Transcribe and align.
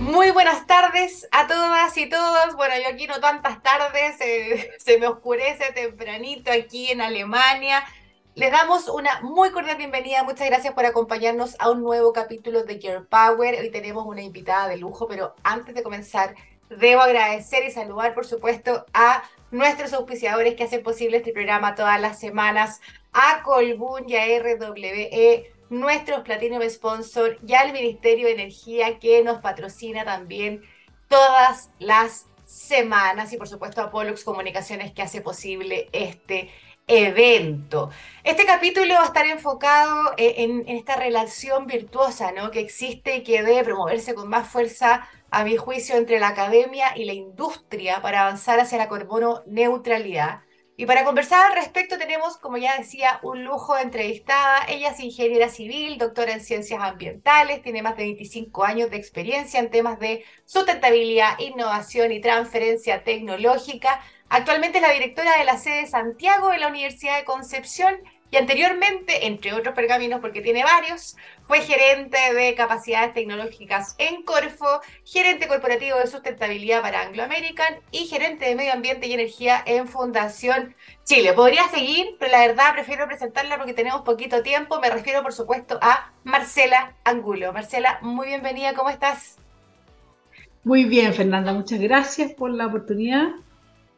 Muy 0.00 0.30
buenas 0.30 0.64
tardes 0.68 1.26
a 1.32 1.48
todas 1.48 1.96
y 1.98 2.08
todos. 2.08 2.54
Bueno, 2.54 2.74
yo 2.80 2.88
aquí 2.88 3.08
no 3.08 3.18
tantas 3.18 3.60
tardes, 3.64 4.16
se 4.78 4.98
me 4.98 5.08
oscurece 5.08 5.72
tempranito 5.72 6.52
aquí 6.52 6.92
en 6.92 7.00
Alemania. 7.00 7.84
Les 8.36 8.52
damos 8.52 8.88
una 8.88 9.20
muy 9.22 9.50
cordial 9.50 9.76
bienvenida. 9.76 10.22
Muchas 10.22 10.46
gracias 10.46 10.72
por 10.72 10.86
acompañarnos 10.86 11.56
a 11.58 11.70
un 11.70 11.82
nuevo 11.82 12.12
capítulo 12.12 12.62
de 12.62 12.78
Your 12.78 13.08
Power. 13.08 13.58
Hoy 13.60 13.70
tenemos 13.70 14.06
una 14.06 14.22
invitada 14.22 14.68
de 14.68 14.76
lujo, 14.76 15.08
pero 15.08 15.34
antes 15.42 15.74
de 15.74 15.82
comenzar, 15.82 16.36
debo 16.70 17.00
agradecer 17.00 17.64
y 17.64 17.72
saludar, 17.72 18.14
por 18.14 18.24
supuesto, 18.24 18.86
a 18.94 19.24
nuestros 19.50 19.92
auspiciadores 19.94 20.54
que 20.54 20.62
hacen 20.62 20.84
posible 20.84 21.16
este 21.16 21.32
programa 21.32 21.74
todas 21.74 22.00
las 22.00 22.20
semanas, 22.20 22.80
a 23.12 23.42
Colbún 23.42 24.08
y 24.08 24.14
a 24.14 24.26
RWE, 24.38 25.52
nuestros 25.70 26.20
Platinum 26.20 26.62
Sponsor 26.68 27.38
y 27.46 27.54
al 27.54 27.72
Ministerio 27.72 28.26
de 28.26 28.34
Energía 28.34 28.98
que 28.98 29.22
nos 29.22 29.40
patrocina 29.40 30.04
también 30.04 30.62
todas 31.08 31.70
las 31.78 32.26
semanas 32.44 33.32
y 33.32 33.36
por 33.36 33.48
supuesto 33.48 33.82
a 33.82 33.90
Pollux 33.90 34.24
Comunicaciones 34.24 34.92
que 34.92 35.02
hace 35.02 35.20
posible 35.20 35.88
este 35.92 36.50
evento. 36.88 37.90
Este 38.24 38.46
capítulo 38.46 38.94
va 38.94 39.02
a 39.02 39.06
estar 39.06 39.26
enfocado 39.26 40.14
eh, 40.16 40.36
en, 40.38 40.64
esta 40.66 40.96
relación 40.96 41.66
virtuosa 41.66 42.32
¿no? 42.32 42.50
que 42.50 42.60
existe 42.60 43.16
y 43.16 43.22
que 43.22 43.42
debe 43.42 43.64
promoverse 43.64 44.14
con 44.14 44.28
más 44.28 44.48
fuerza, 44.48 45.06
a 45.30 45.44
mi 45.44 45.58
juicio, 45.58 45.96
entre 45.96 46.18
la 46.18 46.28
academia 46.28 46.96
y 46.96 47.04
la 47.04 47.12
industria 47.12 48.00
para 48.00 48.22
avanzar 48.22 48.58
hacia 48.60 48.78
la 48.78 48.88
carbono 48.88 49.42
neutralidad. 49.46 50.40
Y 50.80 50.86
para 50.86 51.02
conversar 51.02 51.44
al 51.44 51.56
respecto 51.56 51.98
tenemos, 51.98 52.36
como 52.36 52.56
ya 52.56 52.78
decía, 52.78 53.18
un 53.24 53.42
lujo 53.42 53.74
de 53.74 53.82
entrevistada. 53.82 54.60
Ella 54.68 54.90
es 54.90 55.00
ingeniera 55.00 55.48
civil, 55.48 55.98
doctora 55.98 56.32
en 56.32 56.40
ciencias 56.40 56.80
ambientales, 56.80 57.62
tiene 57.62 57.82
más 57.82 57.96
de 57.96 58.04
25 58.04 58.64
años 58.64 58.88
de 58.88 58.96
experiencia 58.96 59.58
en 59.58 59.72
temas 59.72 59.98
de 59.98 60.24
sustentabilidad, 60.44 61.36
innovación 61.40 62.12
y 62.12 62.20
transferencia 62.20 63.02
tecnológica. 63.02 64.00
Actualmente 64.28 64.78
es 64.78 64.82
la 64.82 64.92
directora 64.92 65.36
de 65.36 65.44
la 65.44 65.56
sede 65.56 65.88
Santiago 65.88 66.50
de 66.50 66.58
la 66.58 66.68
Universidad 66.68 67.16
de 67.16 67.24
Concepción 67.24 67.96
y 68.30 68.36
anteriormente, 68.36 69.26
entre 69.26 69.54
otros 69.54 69.74
pergaminos, 69.74 70.20
porque 70.20 70.42
tiene 70.42 70.62
varios, 70.62 71.16
fue 71.48 71.62
gerente 71.62 72.18
de 72.34 72.54
capacidades 72.54 73.14
tecnológicas 73.14 73.96
en 73.96 74.22
Corfo, 74.22 74.66
gerente 75.02 75.48
corporativo 75.48 75.96
de 75.96 76.06
sustentabilidad 76.06 76.82
para 76.82 77.00
Anglo 77.00 77.24
American 77.24 77.76
y 77.90 78.00
gerente 78.06 78.44
de 78.44 78.54
medio 78.54 78.74
ambiente 78.74 79.06
y 79.06 79.14
energía 79.14 79.62
en 79.64 79.88
Fundación 79.88 80.74
Chile. 81.04 81.32
Podría 81.32 81.66
seguir, 81.68 82.16
pero 82.18 82.32
la 82.32 82.46
verdad 82.46 82.74
prefiero 82.74 83.06
presentarla 83.06 83.56
porque 83.56 83.72
tenemos 83.72 84.02
poquito 84.02 84.42
tiempo. 84.42 84.78
Me 84.78 84.90
refiero, 84.90 85.22
por 85.22 85.32
supuesto, 85.32 85.78
a 85.80 86.12
Marcela 86.22 86.94
Angulo. 87.02 87.50
Marcela, 87.54 87.98
muy 88.02 88.26
bienvenida, 88.26 88.74
¿cómo 88.74 88.90
estás? 88.90 89.38
Muy 90.64 90.84
bien, 90.84 91.14
Fernanda, 91.14 91.54
muchas 91.54 91.80
gracias 91.80 92.34
por 92.34 92.50
la 92.50 92.66
oportunidad 92.66 93.28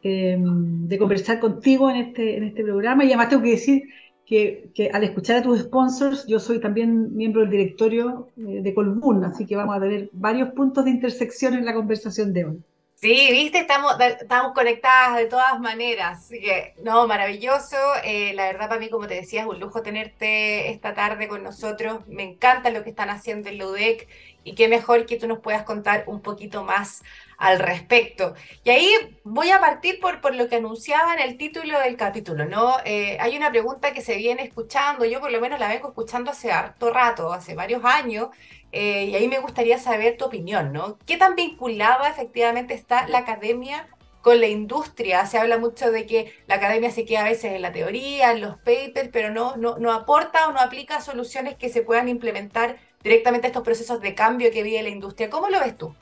eh, 0.03 0.37
de 0.39 0.97
conversar 0.97 1.41
contigo 1.41 1.89
en 1.89 1.97
este, 1.97 2.37
en 2.37 2.45
este 2.45 2.63
programa. 2.63 3.03
Y 3.03 3.07
además 3.07 3.27
tengo 3.27 3.43
que 3.43 3.51
decir 3.51 3.83
que, 4.25 4.89
al 4.93 5.03
escuchar 5.03 5.37
a 5.37 5.41
tus 5.41 5.59
sponsors, 5.59 6.25
yo 6.25 6.39
soy 6.39 6.59
también 6.59 7.15
miembro 7.15 7.41
del 7.41 7.49
directorio 7.49 8.29
eh, 8.37 8.61
de 8.61 8.73
Colbún, 8.73 9.23
así 9.25 9.45
que 9.45 9.55
vamos 9.55 9.75
a 9.75 9.81
tener 9.81 10.09
varios 10.13 10.49
puntos 10.53 10.85
de 10.85 10.91
intersección 10.91 11.53
en 11.53 11.65
la 11.65 11.73
conversación 11.73 12.31
de 12.33 12.45
hoy. 12.45 12.63
Sí, 13.01 13.29
viste, 13.31 13.57
estamos, 13.57 13.95
estamos 13.99 14.53
conectadas 14.53 15.17
de 15.17 15.25
todas 15.25 15.59
maneras, 15.59 16.19
así 16.19 16.39
que, 16.39 16.75
no, 16.83 17.07
maravilloso. 17.07 17.75
Eh, 18.03 18.31
la 18.35 18.45
verdad, 18.45 18.69
para 18.69 18.79
mí, 18.79 18.91
como 18.91 19.07
te 19.07 19.15
decía, 19.15 19.41
es 19.41 19.47
un 19.47 19.59
lujo 19.59 19.81
tenerte 19.81 20.69
esta 20.69 20.93
tarde 20.93 21.27
con 21.27 21.41
nosotros. 21.41 22.07
Me 22.07 22.21
encanta 22.21 22.69
lo 22.69 22.83
que 22.83 22.91
están 22.91 23.09
haciendo 23.09 23.49
en 23.49 23.57
la 23.57 23.65
UDEC 23.65 24.07
y 24.43 24.55
qué 24.55 24.67
mejor 24.67 25.05
que 25.05 25.17
tú 25.17 25.27
nos 25.27 25.39
puedas 25.39 25.63
contar 25.63 26.03
un 26.07 26.21
poquito 26.21 26.63
más 26.63 27.03
al 27.37 27.59
respecto. 27.59 28.35
Y 28.63 28.69
ahí 28.69 29.19
voy 29.23 29.49
a 29.49 29.59
partir 29.59 29.99
por, 29.99 30.21
por 30.21 30.35
lo 30.35 30.47
que 30.47 30.57
anunciaba 30.57 31.13
en 31.15 31.21
el 31.21 31.37
título 31.37 31.79
del 31.79 31.97
capítulo, 31.97 32.45
¿no? 32.45 32.75
Eh, 32.85 33.17
hay 33.19 33.35
una 33.35 33.49
pregunta 33.49 33.93
que 33.93 34.01
se 34.01 34.15
viene 34.15 34.43
escuchando, 34.43 35.05
yo 35.05 35.19
por 35.19 35.31
lo 35.31 35.41
menos 35.41 35.59
la 35.59 35.69
vengo 35.69 35.89
escuchando 35.89 36.31
hace 36.31 36.51
harto 36.51 36.91
rato, 36.91 37.33
hace 37.33 37.55
varios 37.55 37.83
años, 37.83 38.29
eh, 38.71 39.05
y 39.05 39.15
ahí 39.15 39.27
me 39.27 39.39
gustaría 39.39 39.77
saber 39.79 40.17
tu 40.17 40.25
opinión, 40.25 40.71
¿no? 40.71 40.97
¿Qué 41.05 41.17
tan 41.17 41.35
vinculada 41.35 42.09
efectivamente 42.09 42.73
está 42.73 43.07
la 43.07 43.19
academia 43.19 43.87
con 44.21 44.39
la 44.39 44.47
industria? 44.47 45.25
Se 45.25 45.37
habla 45.39 45.57
mucho 45.57 45.91
de 45.91 46.05
que 46.05 46.33
la 46.47 46.55
academia 46.55 46.91
se 46.91 47.05
queda 47.05 47.21
a 47.21 47.29
veces 47.29 47.53
en 47.53 47.61
la 47.63 47.71
teoría, 47.71 48.31
en 48.31 48.41
los 48.41 48.57
papers, 48.57 49.09
pero 49.11 49.31
no, 49.31 49.57
no, 49.57 49.77
no 49.79 49.91
aporta 49.91 50.47
o 50.47 50.51
no 50.53 50.59
aplica 50.59 51.01
soluciones 51.01 51.55
que 51.55 51.69
se 51.69 51.81
puedan 51.81 52.07
implementar 52.07 52.77
directamente 53.03 53.47
a 53.47 53.49
estos 53.49 53.63
procesos 53.63 54.01
de 54.01 54.15
cambio 54.15 54.51
que 54.51 54.63
vive 54.63 54.83
la 54.83 54.89
industria. 54.89 55.29
¿Cómo 55.29 55.49
lo 55.49 55.59
ves 55.59 55.77
tú? 55.77 55.93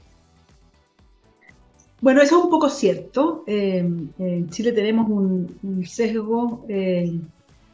Bueno, 2.01 2.21
eso 2.21 2.37
es 2.37 2.43
un 2.45 2.49
poco 2.49 2.69
cierto. 2.69 3.43
Eh, 3.45 3.79
en 3.79 4.49
Chile 4.49 4.71
tenemos 4.71 5.09
un, 5.09 5.85
sesgo, 5.85 6.65
eh, 6.69 7.19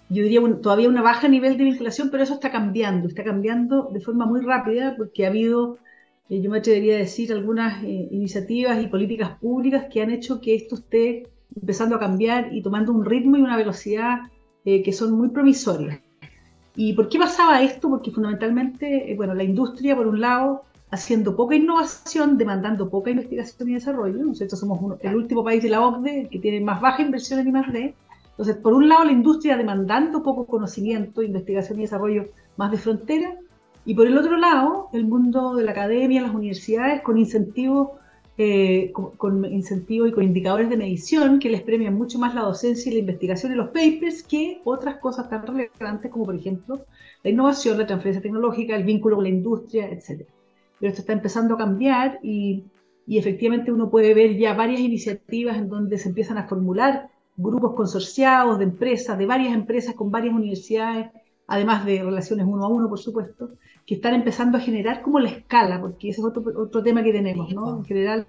yo 0.09 0.24
diría 0.24 0.41
todavía 0.62 0.90
una 0.90 1.03
baja 1.03 1.28
nivel 1.28 1.58
de 1.58 1.64
vinculación, 1.64 2.09
pero 2.09 2.24
eso 2.24 2.35
está 2.35 2.52
cambiando, 2.52 3.08
está 3.08 3.24
cambiando 3.24 3.90
de 3.91 4.02
forma 4.02 4.25
muy 4.25 4.41
rápida 4.41 4.96
porque 4.97 5.25
ha 5.25 5.30
habido, 5.30 5.78
eh, 6.30 6.41
yo 6.41 6.50
me 6.50 6.58
atrevería 6.58 6.96
a 6.96 7.00
decir, 7.00 7.31
algunas 7.31 7.84
iniciativas 7.84 8.84
y 8.84 8.88
políticas 8.88 9.38
públicas 9.40 9.85
que 9.91 10.02
han 10.02 10.09
hecho 10.09 10.41
que 10.41 10.56
esto 10.56 10.75
esté 10.75 11.28
empezando 11.56 11.96
a 11.96 12.00
cambiar 12.00 12.50
y 12.52 12.64
tomando 12.64 12.91
un 12.94 13.06
ritmo 13.06 13.38
y 13.38 13.41
una 13.41 13.58
velocidad 13.58 14.19
que 14.66 14.91
son 14.91 15.12
muy 15.12 15.30
promisorias. 15.30 16.00
¿Y 16.75 16.94
por 16.94 17.08
qué 17.09 17.18
pasaba 17.18 17.62
esto? 17.62 17.90
Porque 17.90 18.12
fundamentalmente, 18.12 19.13
bueno, 19.16 19.34
la 19.34 19.44
industria, 19.44 19.96
por 19.96 20.08
un 20.08 20.19
lado, 20.19 20.63
haciendo 20.91 21.36
poca 21.36 21.56
innovación, 21.56 22.38
demandando 22.38 22.90
poca 22.90 23.12
investigación 23.12 23.69
y 23.69 23.74
desarrollo. 23.74 24.24
Nosotros 24.24 24.59
somos 24.59 25.00
el 25.02 25.16
último 25.16 25.44
país 25.44 25.64
de 25.64 25.69
la 25.69 25.81
OCDE 25.81 26.28
que 26.30 26.40
tiene 26.40 26.62
más 26.62 26.81
baja 26.81 27.02
inversión 27.02 27.40
en 27.40 27.47
I+.D. 27.47 27.96
Entonces, 28.31 28.58
por 28.58 28.74
un 28.74 28.90
lado, 28.90 29.06
la 29.06 29.14
industria 29.14 29.56
demandando 29.56 30.22
poco 30.22 30.46
conocimiento, 30.46 31.24
investigación 31.24 31.80
y 31.80 31.84
desarrollo 31.84 32.25
más 32.58 32.72
de 32.72 32.78
frontera, 32.78 33.38
y 33.85 33.94
por 33.94 34.08
el 34.08 34.18
otro 34.18 34.35
lado, 34.38 34.90
el 34.94 35.06
mundo 35.06 35.56
de 35.56 35.64
la 35.64 35.72
academia, 35.72 36.24
las 36.24 36.34
universidades, 36.34 37.02
con 37.02 37.18
incentivos 37.18 37.90
eh, 38.38 38.91
con, 38.94 39.46
incentivos 39.46 40.09
y 40.09 40.12
con 40.12 40.23
indicadores 40.23 40.69
de 40.69 40.78
medición 40.78 41.40
que 41.40 41.50
les 41.50 41.62
premian 41.62 41.94
mucho 41.94 42.19
más 42.19 42.35
la 42.35 42.41
docencia 42.41 42.90
y 42.90 42.96
la 42.96 43.00
investigación 43.00 43.51
y 43.51 43.56
los 43.56 43.68
papers 43.68 44.23
que 44.23 44.62
otras 44.63 44.97
cosas 44.97 45.29
tan 45.29 45.46
relevantes 45.46 46.12
como, 46.12 46.25
por 46.25 46.35
ejemplo, 46.35 46.85
la 47.23 47.29
innovación, 47.29 47.78
la 47.78 47.88
transferencia 47.88 48.22
tecnológica, 48.22 48.75
el 48.75 48.84
vínculo 48.84 49.16
con 49.16 49.23
la 49.23 49.29
industria, 49.29 49.90
etc 49.90 50.28
pero 50.79 50.90
esto 50.90 51.01
está 51.01 51.13
empezando 51.13 51.56
a 51.56 51.57
cambiar 51.57 52.19
y, 52.22 52.66
y 53.07 53.18
efectivamente 53.18 53.72
uno 53.72 53.90
puede 53.90 54.13
ver 54.13 54.38
ya 54.38 54.53
varias 54.53 54.81
iniciativas 54.81 55.57
en 55.57 55.69
donde 55.69 55.97
se 55.97 56.09
empiezan 56.09 56.38
a 56.38 56.47
formular 56.47 57.09
grupos 57.38 57.75
consorciados 57.75 58.57
de 58.57 58.66
empresas, 58.66 59.17
de 59.17 59.25
varias 59.25 59.53
empresas 59.53 59.96
con 59.96 60.12
varias 60.12 60.34
universidades, 60.34 61.07
además 61.48 61.86
de 61.86 62.04
relaciones 62.04 62.46
uno 62.48 62.66
a 62.66 62.70
uno, 62.70 62.90
por 62.90 63.00
supuesto, 63.00 63.52
que 63.86 63.96
están 63.96 64.14
empezando 64.14 64.58
a 64.58 64.62
generar 64.62 65.02
como 65.02 65.20
la 65.20 65.30
escala, 65.30 65.80
porque 65.80 66.10
ese 66.10 66.22
es 66.22 66.28
otro, 66.28 66.44
otro 66.58 66.82
tema 66.82 67.04
que 67.04 67.12
tenemos, 67.12 67.54
¿no? 67.54 67.78
En 67.78 67.86
general, 67.86 68.28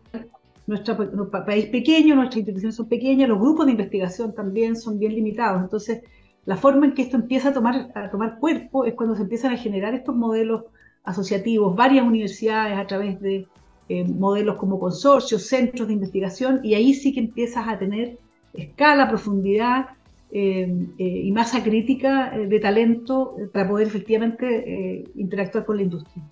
nuestro, 0.67 0.97
país 1.31 1.67
pequeño, 1.67 2.15
nuestras 2.15 2.39
instituciones 2.39 2.75
son 2.75 2.89
pequeñas, 2.89 3.29
los 3.29 3.39
grupos 3.39 3.67
de 3.67 3.73
investigación 3.73 4.35
también 4.35 4.77
son 4.77 4.99
bien 4.99 5.15
limitados. 5.15 5.63
Entonces, 5.63 6.03
la 6.45 6.57
forma 6.57 6.87
en 6.87 6.95
que 6.95 7.03
esto 7.03 7.17
empieza 7.17 7.51
a 7.51 7.53
tomar, 7.53 7.91
a 7.95 8.11
tomar 8.11 8.39
cuerpo 8.39 8.85
es 8.85 8.95
cuando 8.95 9.17
se 9.17 9.23
empiezan 9.23 9.53
a 9.53 9.57
generar 9.57 9.95
estos 9.95 10.15
modelos 10.15 10.65
asociativos, 11.05 11.75
varias 11.77 12.05
universidades 12.05 12.77
a 12.77 12.87
través 12.87 13.21
de 13.21 13.47
eh, 13.89 14.05
modelos 14.05 14.57
como 14.57 14.81
consorcios, 14.81 15.47
centros 15.47 15.89
de 15.89 15.95
investigación, 15.95 16.61
y 16.65 16.75
ahí 16.75 16.93
sí 16.93 17.15
que 17.15 17.21
empiezas 17.21 17.67
a 17.69 17.79
tener 17.79 18.19
escala, 18.53 19.09
profundidad 19.09 19.87
eh, 20.33 20.69
eh, 20.99 21.05
y 21.05 21.33
masa 21.33 21.63
crítica 21.63 22.31
de 22.37 22.61
talento 22.61 23.37
para 23.53 23.69
poder 23.69 23.87
efectivamente 23.87 25.05
interactuar 25.15 25.65
con 25.65 25.77
la 25.77 25.83
industria. 25.83 26.23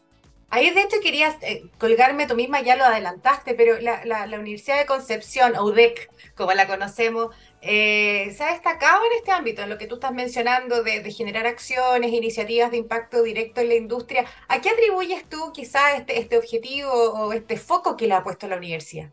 Ahí 0.51 0.71
de 0.71 0.83
hecho 0.83 0.99
querías 1.03 1.37
colgarme 1.79 2.29
tú 2.29 2.37
misma, 2.37 2.61
ya 2.61 2.77
lo 2.77 2.85
adelantaste, 2.85 3.55
pero 3.55 3.77
la, 3.81 4.39
Universidad 4.39 4.79
de 4.79 4.87
Concepción, 4.87 5.59
UDEC, 5.59 6.09
como 6.37 6.53
la 6.53 6.69
conocemos, 6.69 7.35
eh, 7.61 8.33
se 8.37 8.45
ha 8.45 8.53
destacado 8.53 9.05
en 9.05 9.19
este 9.19 9.33
ámbito, 9.33 9.63
en 9.63 9.71
lo 9.71 9.79
que 9.79 9.89
tú 9.89 9.97
estás 9.97 10.13
mencionando 10.13 10.85
de, 10.85 11.11
generar 11.11 11.47
acciones, 11.47 12.13
iniciativas 12.13 12.71
de 12.71 12.77
impacto 12.77 13.23
directo 13.25 13.63
en 13.63 13.69
la 13.69 13.75
industria. 13.75 14.27
¿A 14.47 14.61
qué 14.61 14.71
atribuyes 14.71 15.29
tú 15.29 15.51
quizás 15.53 15.99
este, 15.99 16.21
este 16.21 16.39
objetivo 16.39 16.91
o 16.93 17.33
este 17.33 17.57
foco 17.57 17.97
que 17.97 18.07
le 18.07 18.15
ha 18.15 18.23
puesto 18.23 18.47
la 18.47 18.57
universidad? 18.57 19.11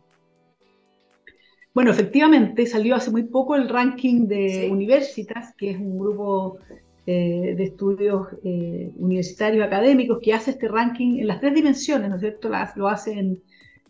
Bueno, 1.74 1.92
efectivamente 1.92 2.66
salió 2.66 2.96
hace 2.96 3.12
muy 3.12 3.24
poco 3.24 3.56
el 3.56 3.70
ranking 3.70 4.28
de 4.28 4.70
Universitas, 4.70 5.54
que 5.58 5.72
es 5.72 5.78
un 5.78 5.98
grupo 5.98 6.58
eh, 7.06 7.54
de 7.56 7.64
estudios 7.64 8.28
eh, 8.44 8.92
universitarios 8.98 9.66
académicos 9.66 10.20
que 10.22 10.34
hace 10.34 10.52
este 10.52 10.68
ranking 10.68 11.20
en 11.20 11.28
las 11.28 11.40
tres 11.40 11.54
dimensiones, 11.54 12.10
¿no 12.10 12.16
es 12.16 12.22
cierto? 12.22 12.50
lo 12.76 12.88
hace 12.90 13.14
en 13.14 13.42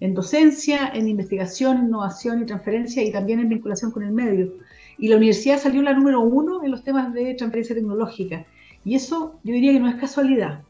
en 0.01 0.15
docencia, 0.15 0.91
en 0.93 1.07
investigación, 1.07 1.85
innovación 1.85 2.41
y 2.41 2.45
transferencia 2.47 3.03
y 3.03 3.11
también 3.11 3.39
en 3.39 3.49
vinculación 3.49 3.91
con 3.91 4.03
el 4.03 4.11
medio. 4.11 4.51
Y 4.97 5.07
la 5.07 5.15
universidad 5.15 5.59
salió 5.59 5.81
la 5.83 5.93
número 5.93 6.21
uno 6.21 6.63
en 6.63 6.71
los 6.71 6.83
temas 6.83 7.13
de 7.13 7.35
transferencia 7.35 7.75
tecnológica. 7.75 8.45
Y 8.83 8.95
eso 8.95 9.39
yo 9.43 9.53
diría 9.53 9.73
que 9.73 9.79
no 9.79 9.87
es 9.87 9.95
casualidad. 9.95 10.63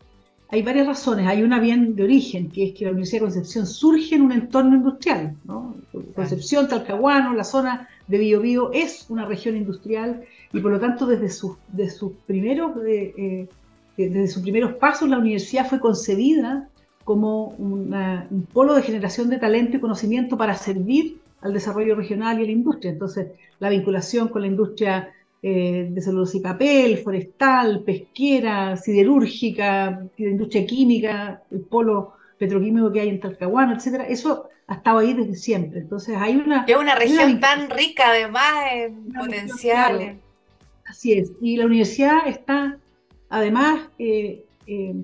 Hay 0.51 0.63
varias 0.63 0.85
razones. 0.85 1.27
Hay 1.27 1.43
una 1.43 1.59
bien 1.59 1.95
de 1.95 2.03
origen, 2.03 2.49
que 2.49 2.65
es 2.65 2.73
que 2.73 2.83
la 2.83 2.91
Universidad 2.91 3.21
de 3.21 3.25
Concepción 3.27 3.65
surge 3.65 4.15
en 4.15 4.23
un 4.23 4.33
entorno 4.33 4.75
industrial. 4.75 5.33
¿no? 5.45 5.75
Concepción, 6.13 6.67
Talcahuano, 6.67 7.33
la 7.33 7.45
zona 7.45 7.87
de 8.07 8.17
Biobío 8.17 8.71
es 8.73 9.05
una 9.09 9.25
región 9.25 9.55
industrial 9.55 10.25
y 10.51 10.59
por 10.59 10.71
lo 10.71 10.79
tanto 10.79 11.05
desde 11.05 11.29
sus, 11.29 11.55
de 11.69 11.89
sus 11.89 12.11
primeros, 12.27 12.73
eh, 12.85 13.13
eh, 13.17 13.47
desde 13.95 14.27
sus 14.27 14.43
primeros 14.43 14.73
pasos 14.73 15.07
la 15.07 15.17
universidad 15.17 15.69
fue 15.69 15.79
concebida 15.79 16.67
como 17.05 17.47
un 17.57 18.47
polo 18.53 18.73
de 18.75 18.83
generación 18.83 19.29
de 19.29 19.37
talento 19.37 19.77
y 19.77 19.79
conocimiento 19.79 20.37
para 20.37 20.55
servir 20.55 21.17
al 21.41 21.53
desarrollo 21.53 21.95
regional 21.95 22.39
y 22.39 22.43
a 22.43 22.45
la 22.45 22.51
industria. 22.51 22.91
Entonces, 22.91 23.27
la 23.59 23.69
vinculación 23.69 24.27
con 24.27 24.41
la 24.41 24.47
industria 24.47 25.09
eh, 25.43 25.87
de 25.89 26.01
celulosa 26.01 26.37
y 26.37 26.41
papel, 26.41 26.97
forestal, 26.99 27.81
pesquera, 27.83 28.77
siderúrgica, 28.77 30.05
industria 30.17 30.65
química, 30.67 31.41
el 31.49 31.61
polo 31.61 32.13
petroquímico 32.37 32.91
que 32.91 33.01
hay 33.01 33.09
en 33.09 33.19
Talcahuano, 33.19 33.73
etcétera, 33.73 34.05
eso 34.05 34.49
ha 34.67 34.75
estado 34.75 34.99
ahí 34.99 35.13
desde 35.13 35.35
siempre. 35.35 35.79
Entonces 35.79 36.15
hay 36.17 36.35
una... 36.35 36.65
Es 36.67 36.77
una 36.77 36.95
región 36.95 37.39
tan 37.39 37.69
rica 37.69 38.09
además 38.09 38.53
en 38.71 39.11
potenciales. 39.13 40.17
Así 40.85 41.13
es. 41.13 41.31
Y 41.41 41.57
la 41.57 41.65
universidad 41.65 42.27
está 42.27 42.77
además, 43.29 43.89
eh, 43.97 44.45
eh, 44.67 44.95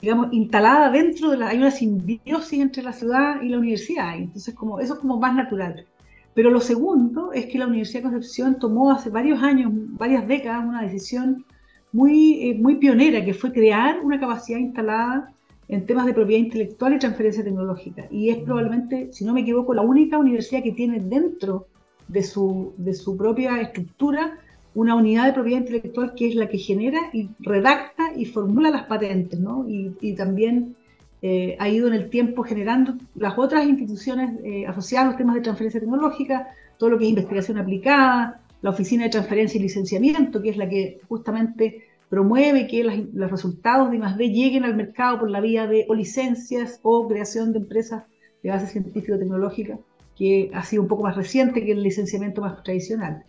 digamos, 0.00 0.32
instalada 0.32 0.90
dentro 0.90 1.30
de 1.30 1.38
la... 1.38 1.48
Hay 1.48 1.58
una 1.58 1.70
simbiosis 1.70 2.60
entre 2.60 2.82
la 2.82 2.92
ciudad 2.92 3.40
y 3.40 3.48
la 3.48 3.58
universidad. 3.58 4.16
Entonces 4.16 4.54
como, 4.54 4.78
eso 4.78 4.94
es 4.94 5.00
como 5.00 5.18
más 5.18 5.34
natural. 5.34 5.86
Pero 6.34 6.50
lo 6.50 6.60
segundo 6.60 7.32
es 7.32 7.46
que 7.46 7.58
la 7.58 7.66
Universidad 7.66 8.00
de 8.02 8.10
Concepción 8.10 8.58
tomó 8.58 8.90
hace 8.92 9.10
varios 9.10 9.42
años, 9.42 9.72
varias 9.74 10.26
décadas, 10.26 10.64
una 10.64 10.82
decisión 10.82 11.44
muy, 11.92 12.50
eh, 12.50 12.54
muy 12.54 12.76
pionera, 12.76 13.24
que 13.24 13.34
fue 13.34 13.52
crear 13.52 14.00
una 14.00 14.20
capacidad 14.20 14.58
instalada 14.58 15.32
en 15.68 15.86
temas 15.86 16.06
de 16.06 16.14
propiedad 16.14 16.44
intelectual 16.44 16.94
y 16.94 16.98
transferencia 16.98 17.44
tecnológica. 17.44 18.06
Y 18.10 18.30
es 18.30 18.38
probablemente, 18.38 19.12
si 19.12 19.24
no 19.24 19.32
me 19.32 19.40
equivoco, 19.40 19.74
la 19.74 19.82
única 19.82 20.18
universidad 20.18 20.62
que 20.62 20.72
tiene 20.72 21.00
dentro 21.00 21.66
de 22.08 22.22
su, 22.22 22.72
de 22.76 22.94
su 22.94 23.16
propia 23.16 23.60
estructura 23.60 24.38
una 24.74 24.94
unidad 24.94 25.26
de 25.26 25.32
propiedad 25.32 25.60
intelectual 25.60 26.14
que 26.14 26.28
es 26.28 26.34
la 26.36 26.48
que 26.48 26.58
genera 26.58 26.98
y 27.12 27.30
redacta 27.40 28.12
y 28.14 28.24
formula 28.24 28.70
las 28.70 28.84
patentes, 28.86 29.38
¿no? 29.38 29.68
Y, 29.68 29.96
y 30.00 30.14
también 30.14 30.76
eh, 31.22 31.56
ha 31.58 31.68
ido 31.68 31.86
en 31.86 31.94
el 31.94 32.08
tiempo 32.08 32.42
generando 32.42 32.94
las 33.14 33.38
otras 33.38 33.66
instituciones 33.66 34.40
eh, 34.42 34.66
asociadas 34.66 35.06
a 35.06 35.08
los 35.10 35.18
temas 35.18 35.34
de 35.34 35.42
transferencia 35.42 35.80
tecnológica, 35.80 36.48
todo 36.78 36.90
lo 36.90 36.98
que 36.98 37.04
es 37.04 37.10
investigación 37.10 37.58
aplicada, 37.58 38.40
la 38.62 38.70
Oficina 38.70 39.04
de 39.04 39.10
Transferencia 39.10 39.58
y 39.58 39.62
Licenciamiento, 39.62 40.40
que 40.40 40.50
es 40.50 40.56
la 40.56 40.68
que 40.68 41.00
justamente 41.08 41.84
promueve 42.08 42.66
que 42.66 42.82
los 42.84 43.30
resultados 43.30 43.90
de 43.90 43.98
I+.D. 43.98 44.30
lleguen 44.30 44.64
al 44.64 44.74
mercado 44.74 45.20
por 45.20 45.30
la 45.30 45.40
vía 45.40 45.66
de 45.66 45.86
o 45.88 45.94
licencias 45.94 46.80
o 46.82 47.06
creación 47.06 47.52
de 47.52 47.58
empresas 47.60 48.04
de 48.42 48.50
base 48.50 48.66
científico-tecnológica, 48.66 49.78
que 50.16 50.50
ha 50.54 50.64
sido 50.64 50.82
un 50.82 50.88
poco 50.88 51.04
más 51.04 51.16
reciente 51.16 51.64
que 51.64 51.72
el 51.72 51.82
licenciamiento 51.82 52.40
más 52.40 52.62
tradicional. 52.64 53.24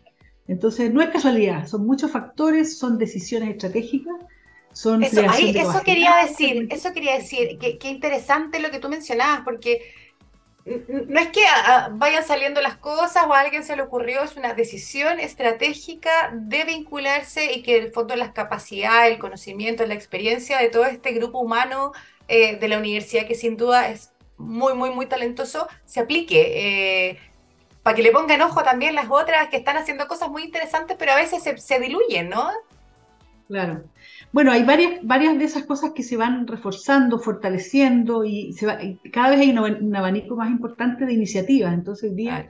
Entonces, 0.48 0.92
no 0.92 1.02
es 1.02 1.10
casualidad, 1.10 1.68
son 1.68 1.86
muchos 1.86 2.12
factores, 2.12 2.78
son 2.78 2.98
decisiones 2.98 3.50
estratégicas 3.50 4.16
eso, 4.74 4.96
eso 4.96 5.82
quería 5.84 6.16
decir, 6.26 6.68
eso 6.72 6.94
quería 6.94 7.18
decir, 7.18 7.58
que, 7.58 7.88
interesante 7.90 8.60
lo 8.60 8.72
que 8.72 8.80
tú 8.80 8.90
mencionabas, 8.90 9.42
porque 9.42 9.94
no 10.66 11.20
es 11.20 11.30
que 11.30 11.42
vayan 11.94 12.24
saliendo 12.24 12.62
las 12.62 12.78
cosas 12.78 13.26
o 13.28 13.34
a 13.34 13.40
alguien 13.40 13.64
se 13.64 13.76
le 13.76 13.82
ocurrió, 13.82 14.24
es 14.24 14.38
una 14.38 14.54
decisión 14.54 15.20
estratégica 15.20 16.32
de 16.34 16.64
vincularse 16.64 17.52
y 17.54 17.64
que 17.64 17.78
en 17.78 17.84
el 17.86 17.92
fondo 17.92 18.16
las 18.16 18.32
capacidades, 18.32 19.14
el 19.14 19.20
conocimiento, 19.20 19.86
la 19.86 19.96
experiencia 19.96 20.60
de 20.60 20.70
todo 20.70 20.86
este 20.86 21.12
grupo 21.14 21.40
humano 21.40 21.92
eh, 22.28 22.58
de 22.58 22.68
la 22.68 22.78
universidad, 22.78 23.28
que 23.28 23.36
sin 23.36 23.58
duda 23.58 23.90
es 23.90 24.14
muy, 24.38 24.74
muy, 24.74 24.92
muy 24.92 25.06
talentoso, 25.08 25.68
se 25.86 26.00
aplique. 26.00 27.10
Eh, 27.10 27.20
para 27.84 27.96
que 27.96 28.04
le 28.04 28.12
pongan 28.12 28.42
ojo 28.44 28.64
también 28.64 28.94
las 28.94 29.10
otras 29.10 29.50
que 29.50 29.58
están 29.58 29.76
haciendo 29.76 30.08
cosas 30.08 30.30
muy 30.30 30.44
interesantes, 30.44 30.96
pero 31.00 31.14
a 31.14 31.16
veces 31.16 31.42
se, 31.42 31.58
se 31.58 31.80
diluyen, 31.80 32.30
¿no? 32.30 32.52
Claro. 33.48 33.84
Bueno, 34.32 34.52
hay 34.52 34.64
varias, 34.64 35.00
varias 35.04 35.38
de 35.38 35.46
esas 35.46 35.66
cosas 35.66 35.92
que 35.92 36.04
se 36.04 36.18
van 36.18 36.48
reforzando, 36.48 37.20
fortaleciendo 37.20 38.24
y, 38.24 38.54
se 38.54 38.66
va, 38.66 38.80
cada 39.12 39.32
vez 39.32 39.40
hay 39.42 39.50
un, 39.50 39.96
abanico 39.96 40.36
más 40.36 40.50
importante 40.50 41.06
de 41.06 41.14
iniciativas. 41.14 41.74
Entonces, 41.74 42.12
hoy 42.12 42.16
día, 42.16 42.50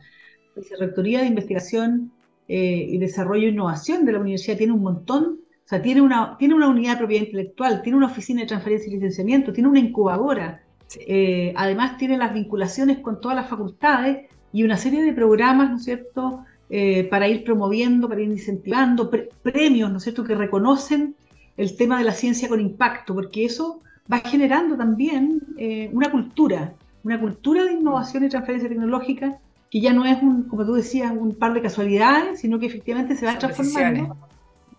la 0.56 0.62
Vicerrectoría 0.62 1.22
de 1.22 1.28
Investigación 1.28 2.12
eh, 2.48 2.86
y 2.90 2.98
Desarrollo 2.98 3.48
e 3.48 3.52
Innovación 3.52 4.06
de 4.06 4.12
la 4.12 4.20
universidad 4.20 4.58
tiene 4.58 4.74
un 4.74 4.84
montón, 4.84 5.40
o 5.66 5.68
sea, 5.68 5.82
tiene 5.82 6.02
una, 6.02 6.38
tiene 6.38 6.54
una 6.54 6.68
unidad 6.68 6.94
de 6.94 6.98
propiedad 7.00 7.26
intelectual, 7.26 7.82
tiene 7.82 7.98
una 7.98 8.08
oficina 8.08 8.42
de 8.42 8.48
transferencia 8.48 8.90
y 8.90 8.96
licenciamiento, 8.96 9.54
tiene 9.54 9.70
una 9.70 9.80
incubadora, 9.80 10.62
eh, 11.08 11.54
además 11.56 11.98
tiene 11.98 12.18
las 12.18 12.34
vinculaciones 12.34 13.00
con 13.00 13.22
todas 13.22 13.38
las 13.38 13.50
facultades 13.50 14.28
y 14.52 14.64
una 14.64 14.78
serie 14.78 15.02
de 15.02 15.14
programas, 15.14 15.70
¿no 15.70 15.78
es 15.78 15.86
cierto?, 15.86 16.44
eh, 16.70 17.06
para 17.10 17.28
ir 17.28 17.44
promoviendo, 17.44 18.08
para 18.08 18.22
ir 18.22 18.30
incentivando, 18.30 19.10
premios, 19.42 19.92
¿no 19.92 19.98
es 19.98 20.04
cierto?, 20.04 20.24
que 20.24 20.36
reconocen 20.36 21.16
el 21.58 21.76
tema 21.78 21.98
de 21.98 22.04
la 22.04 22.14
ciencia 22.14 22.50
con 22.50 22.60
impacto, 22.60 23.14
porque 23.14 23.46
eso 23.46 23.82
va 24.12 24.20
generando 24.20 24.78
también 24.78 25.42
eh, 25.58 25.90
una 25.94 26.12
cultura, 26.12 26.74
una 27.04 27.20
cultura 27.20 27.64
de 27.66 27.74
innovación 27.74 28.24
y 28.24 28.30
transferencia 28.30 28.70
tecnológica 28.70 29.40
que 29.70 29.80
ya 29.80 29.94
no 29.94 30.06
es, 30.06 30.22
un, 30.22 30.44
como 30.44 30.66
tú 30.66 30.74
decías, 30.74 31.14
un 31.18 31.34
par 31.34 31.54
de 31.54 31.62
casualidades, 31.62 32.42
sino 32.42 32.60
que 32.60 32.66
efectivamente 32.66 33.16
se 33.16 33.26
va 33.26 33.40
transformando 33.40 34.18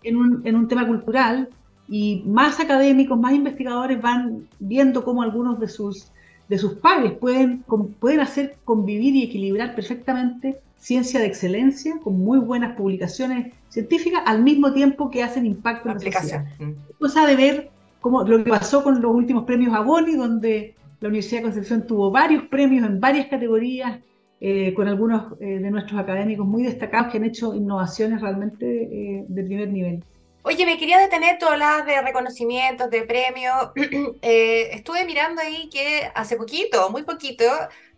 en 0.02 0.16
un, 0.16 0.42
en 0.46 0.54
un 0.54 0.68
tema 0.68 0.86
cultural. 0.86 1.48
Y 1.88 2.22
más 2.26 2.60
académicos, 2.60 3.18
más 3.18 3.32
investigadores 3.32 4.00
van 4.00 4.46
viendo 4.60 5.02
cómo 5.02 5.22
algunos 5.22 5.58
de 5.58 5.68
sus, 5.68 6.08
de 6.48 6.58
sus 6.58 6.74
pares 6.74 7.12
pueden, 7.12 7.64
pueden 7.98 8.20
hacer 8.20 8.56
convivir 8.64 9.16
y 9.16 9.24
equilibrar 9.24 9.74
perfectamente 9.74 10.60
ciencia 10.82 11.20
de 11.20 11.26
excelencia, 11.26 11.94
con 12.02 12.18
muy 12.18 12.40
buenas 12.40 12.74
publicaciones 12.76 13.54
científicas, 13.68 14.22
al 14.26 14.42
mismo 14.42 14.72
tiempo 14.72 15.12
que 15.12 15.22
hacen 15.22 15.46
impacto 15.46 15.88
en 15.88 15.94
la 15.94 15.98
aplicación. 15.98 16.48
sociedad. 16.48 16.74
Cosa 16.98 17.24
de 17.24 17.36
ver 17.36 17.70
cómo, 18.00 18.24
lo 18.24 18.42
que 18.42 18.50
pasó 18.50 18.82
con 18.82 19.00
los 19.00 19.14
últimos 19.14 19.44
premios 19.44 19.72
Aboni, 19.74 20.16
donde 20.16 20.74
la 20.98 21.08
Universidad 21.08 21.38
de 21.38 21.44
Concepción 21.44 21.86
tuvo 21.86 22.10
varios 22.10 22.42
premios 22.48 22.84
en 22.84 22.98
varias 22.98 23.28
categorías, 23.28 24.00
eh, 24.40 24.74
con 24.74 24.88
algunos 24.88 25.40
eh, 25.40 25.60
de 25.60 25.70
nuestros 25.70 26.00
académicos 26.00 26.44
muy 26.44 26.64
destacados 26.64 27.12
que 27.12 27.18
han 27.18 27.24
hecho 27.26 27.54
innovaciones 27.54 28.20
realmente 28.20 28.66
eh, 28.66 29.24
de 29.28 29.42
primer 29.44 29.68
nivel. 29.68 30.04
Oye, 30.42 30.66
me 30.66 30.78
quería 30.78 30.98
detener, 30.98 31.38
tú 31.38 31.46
hablabas 31.46 31.86
de 31.86 32.02
reconocimientos, 32.02 32.90
de 32.90 33.02
premios. 33.02 33.54
estuve 34.20 35.04
mirando 35.04 35.40
ahí 35.42 35.70
que 35.70 36.10
hace 36.12 36.34
poquito, 36.34 36.90
muy 36.90 37.04
poquito, 37.04 37.44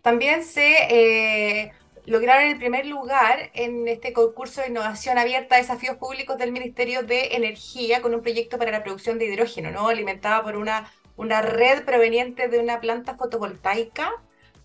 también 0.03 0.43
se 0.43 1.71
lograron 2.05 2.49
el 2.49 2.57
primer 2.57 2.85
lugar 2.85 3.51
en 3.53 3.87
este 3.87 4.13
concurso 4.13 4.61
de 4.61 4.69
innovación 4.69 5.17
abierta 5.17 5.55
a 5.55 5.59
desafíos 5.59 5.97
públicos 5.97 6.37
del 6.37 6.51
Ministerio 6.51 7.03
de 7.03 7.35
Energía 7.35 8.01
con 8.01 8.13
un 8.13 8.21
proyecto 8.21 8.57
para 8.57 8.71
la 8.71 8.83
producción 8.83 9.17
de 9.17 9.25
hidrógeno, 9.25 9.71
¿no? 9.71 9.87
alimentada 9.87 10.43
por 10.43 10.55
una, 10.55 10.91
una 11.15 11.41
red 11.41 11.83
proveniente 11.83 12.47
de 12.47 12.59
una 12.59 12.79
planta 12.79 13.15
fotovoltaica. 13.15 14.11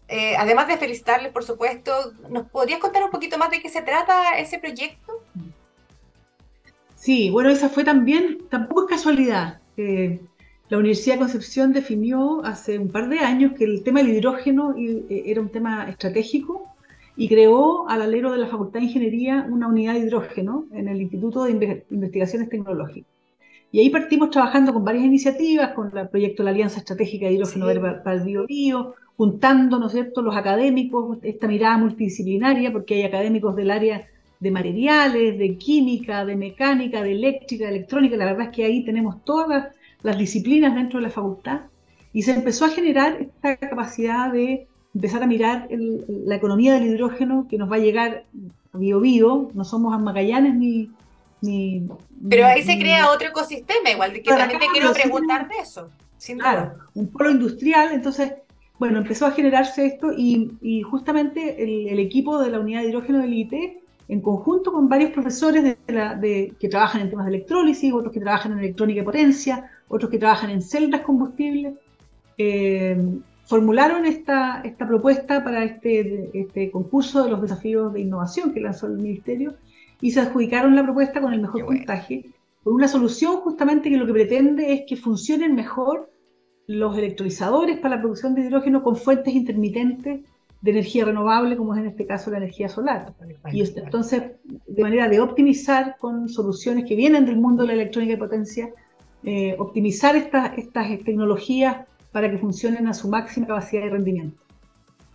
Eh, 0.09 0.35
además 0.37 0.69
de 0.69 0.77
felicitarles, 0.77 1.33
por 1.33 1.45
supuesto, 1.45 1.93
¿nos 2.29 2.49
podrías 2.51 2.81
contar 2.81 3.05
un 3.05 3.11
poquito 3.11 3.39
más 3.39 3.51
de 3.51 3.63
qué 3.63 3.69
se 3.69 3.83
trata 3.83 4.39
ese 4.39 4.59
proyecto? 4.59 5.25
Sí, 6.97 7.31
bueno, 7.31 7.49
esa 7.49 7.69
fue 7.69 7.85
también, 7.85 8.39
tampoco 8.51 8.83
es 8.83 8.97
casualidad. 8.97 9.61
La 9.77 10.79
Universidad 10.79 11.15
de 11.15 11.21
Concepción 11.21 11.73
definió 11.73 12.45
hace 12.45 12.79
un 12.79 12.91
par 12.91 13.09
de 13.09 13.21
años 13.21 13.53
que 13.57 13.65
el 13.65 13.83
tema 13.83 14.01
del 14.01 14.11
hidrógeno 14.11 14.75
eh, 14.77 15.23
era 15.27 15.41
un 15.41 15.49
tema 15.49 15.89
estratégico 15.89 16.71
y 17.21 17.29
creó 17.29 17.87
al 17.87 18.01
alero 18.01 18.33
de 18.33 18.39
la 18.39 18.47
Facultad 18.47 18.81
de 18.81 18.87
Ingeniería 18.87 19.47
una 19.51 19.69
unidad 19.69 19.93
de 19.93 19.99
hidrógeno 20.01 20.65
en 20.73 20.89
el 20.89 21.03
Instituto 21.03 21.45
de 21.45 21.85
Investigaciones 21.91 22.49
Tecnológicas. 22.49 23.13
Y 23.71 23.81
ahí 23.81 23.91
partimos 23.91 24.31
trabajando 24.31 24.73
con 24.73 24.87
varias 24.87 25.05
iniciativas, 25.05 25.75
con 25.75 25.95
el 25.95 26.09
proyecto 26.09 26.43
de 26.43 26.45
la 26.47 26.53
Alianza 26.53 26.79
Estratégica 26.79 27.27
de 27.27 27.33
Hidrógeno 27.33 27.67
para 28.03 28.17
el 28.17 28.47
Bio, 28.47 28.95
juntando, 29.19 29.79
¿no 29.79 29.89
es 29.89 29.93
cierto?, 29.93 30.23
los 30.23 30.35
académicos, 30.35 31.19
esta 31.21 31.47
mirada 31.47 31.77
multidisciplinaria, 31.77 32.73
porque 32.73 32.95
hay 32.95 33.03
académicos 33.03 33.55
del 33.55 33.71
área 33.71 34.09
de 34.39 34.51
materiales, 34.51 35.37
de 35.37 35.59
química, 35.59 36.25
de 36.25 36.37
mecánica, 36.37 37.03
de 37.03 37.13
eléctrica, 37.13 37.67
de 37.67 37.77
electrónica, 37.77 38.17
la 38.17 38.25
verdad 38.25 38.47
es 38.47 38.57
que 38.57 38.65
ahí 38.65 38.83
tenemos 38.83 39.23
todas 39.25 39.67
las 40.03 40.17
disciplinas 40.17 40.75
dentro 40.75 41.01
de 41.01 41.03
la 41.03 41.11
facultad, 41.11 41.61
y 42.15 42.23
se 42.23 42.33
empezó 42.33 42.65
a 42.65 42.71
generar 42.71 43.21
esta 43.21 43.59
capacidad 43.59 44.33
de 44.33 44.70
empezar 44.95 45.23
a 45.23 45.27
mirar 45.27 45.69
la 45.71 46.35
economía 46.35 46.75
del 46.75 46.87
hidrógeno 46.87 47.47
que 47.49 47.59
nos 47.59 47.71
va 47.71 47.77
a 47.77 47.81
llegar 47.81 48.25
a 48.73 48.79
bio 48.79 49.01
bio, 49.01 49.51
no 49.55 49.65
somos 49.65 49.95
a 49.95 49.99
Magallanes 49.99 50.55
ni, 50.55 50.91
ni 51.41 51.87
Pero 52.29 52.47
ahí 52.47 52.63
se 52.63 52.79
crea 52.79 53.11
otro 53.11 53.29
ecosistema, 53.29 53.91
igual 53.91 54.13
que 54.13 54.23
también 54.23 54.61
te 54.61 54.67
quiero 54.73 54.93
preguntar 54.93 55.49
de 55.49 55.59
eso. 55.59 55.89
claro, 56.39 56.75
un 56.95 57.09
polo 57.09 57.31
industrial, 57.31 57.93
entonces, 57.93 58.35
bueno, 58.79 58.99
empezó 58.99 59.27
a 59.27 59.33
generarse 59.33 59.87
esto 59.87 60.13
y, 60.17 60.83
justamente 60.83 61.63
el, 61.63 61.99
equipo 61.99 62.41
de 62.43 62.51
la 62.51 62.61
unidad 62.61 62.83
de 62.83 62.89
hidrógeno 62.89 63.19
del 63.21 63.35
IT 63.35 63.53
en 64.09 64.21
conjunto 64.21 64.73
con 64.73 64.89
varios 64.89 65.13
profesores 65.13 65.63
de 65.87 66.55
que 66.59 66.69
trabajan 66.69 67.03
en 67.03 67.11
temas 67.11 67.27
de 67.27 67.37
electrólisis, 67.37 67.93
otros 67.93 68.13
que 68.13 68.19
trabajan 68.19 68.53
en 68.53 68.59
electrónica 68.59 69.03
y 69.03 69.05
potencia, 69.05 69.71
otros 69.87 70.11
que 70.11 70.19
trabajan 70.19 70.51
en 70.51 70.63
celdas 70.63 71.03
combustibles, 71.03 71.75
eh, 72.43 72.97
formularon 73.51 74.07
esta, 74.07 74.61
esta 74.61 74.87
propuesta 74.87 75.43
para 75.43 75.65
este, 75.65 76.31
este 76.33 76.71
concurso 76.71 77.25
de 77.25 77.31
los 77.31 77.43
desafíos 77.43 77.93
de 77.93 78.03
innovación 78.03 78.55
que 78.55 78.61
lanzó 78.61 78.87
el 78.87 78.93
Ministerio 78.93 79.57
y 80.01 80.13
se 80.13 80.21
adjudicaron 80.21 80.77
la 80.77 80.85
propuesta 80.85 81.21
con 81.21 81.35
el 81.35 81.41
mejor 81.41 81.67
puntaje, 81.67 82.27
con 82.63 82.75
una 82.75 82.87
solución 82.87 83.39
justamente 83.39 83.91
que 83.91 83.97
lo 83.97 84.07
que 84.07 84.13
pretende 84.13 84.73
es 84.73 84.83
que 84.87 84.97
funcionen 84.97 85.57
mejor 85.57 86.13
los 86.69 86.97
electrolizadores 86.97 87.81
para 87.81 87.97
la 87.97 88.03
producción 88.03 88.37
de 88.37 88.43
hidrógeno 88.43 88.85
con 88.85 88.95
fuentes 88.95 89.35
intermitentes 89.35 90.21
de 90.61 90.71
energía 90.71 91.07
renovable, 91.07 91.57
como 91.57 91.75
es 91.75 91.81
en 91.81 91.87
este 91.89 92.07
caso 92.07 92.31
la 92.31 92.37
energía 92.37 92.69
solar. 92.69 93.15
Y 93.51 93.63
entonces, 93.63 94.31
de 94.45 94.83
manera 94.85 95.09
de 95.09 95.19
optimizar 95.19 95.97
con 95.99 96.29
soluciones 96.29 96.85
que 96.85 96.95
vienen 96.95 97.27
del 97.27 97.39
mundo 97.39 97.65
de 97.65 97.67
la 97.67 97.75
electrónica 97.75 98.13
y 98.13 98.17
potencia, 98.17 98.71
eh, 99.25 99.57
optimizar 99.59 100.15
estas, 100.15 100.57
estas 100.57 100.87
tecnologías 101.05 101.79
para 102.13 102.31
que 102.31 102.39
funcionen 102.39 102.89
a 102.89 102.95
su 102.95 103.09
máxima 103.09 103.47
capacidad 103.47 103.83
de 103.83 103.91
rendimiento. 103.91 104.43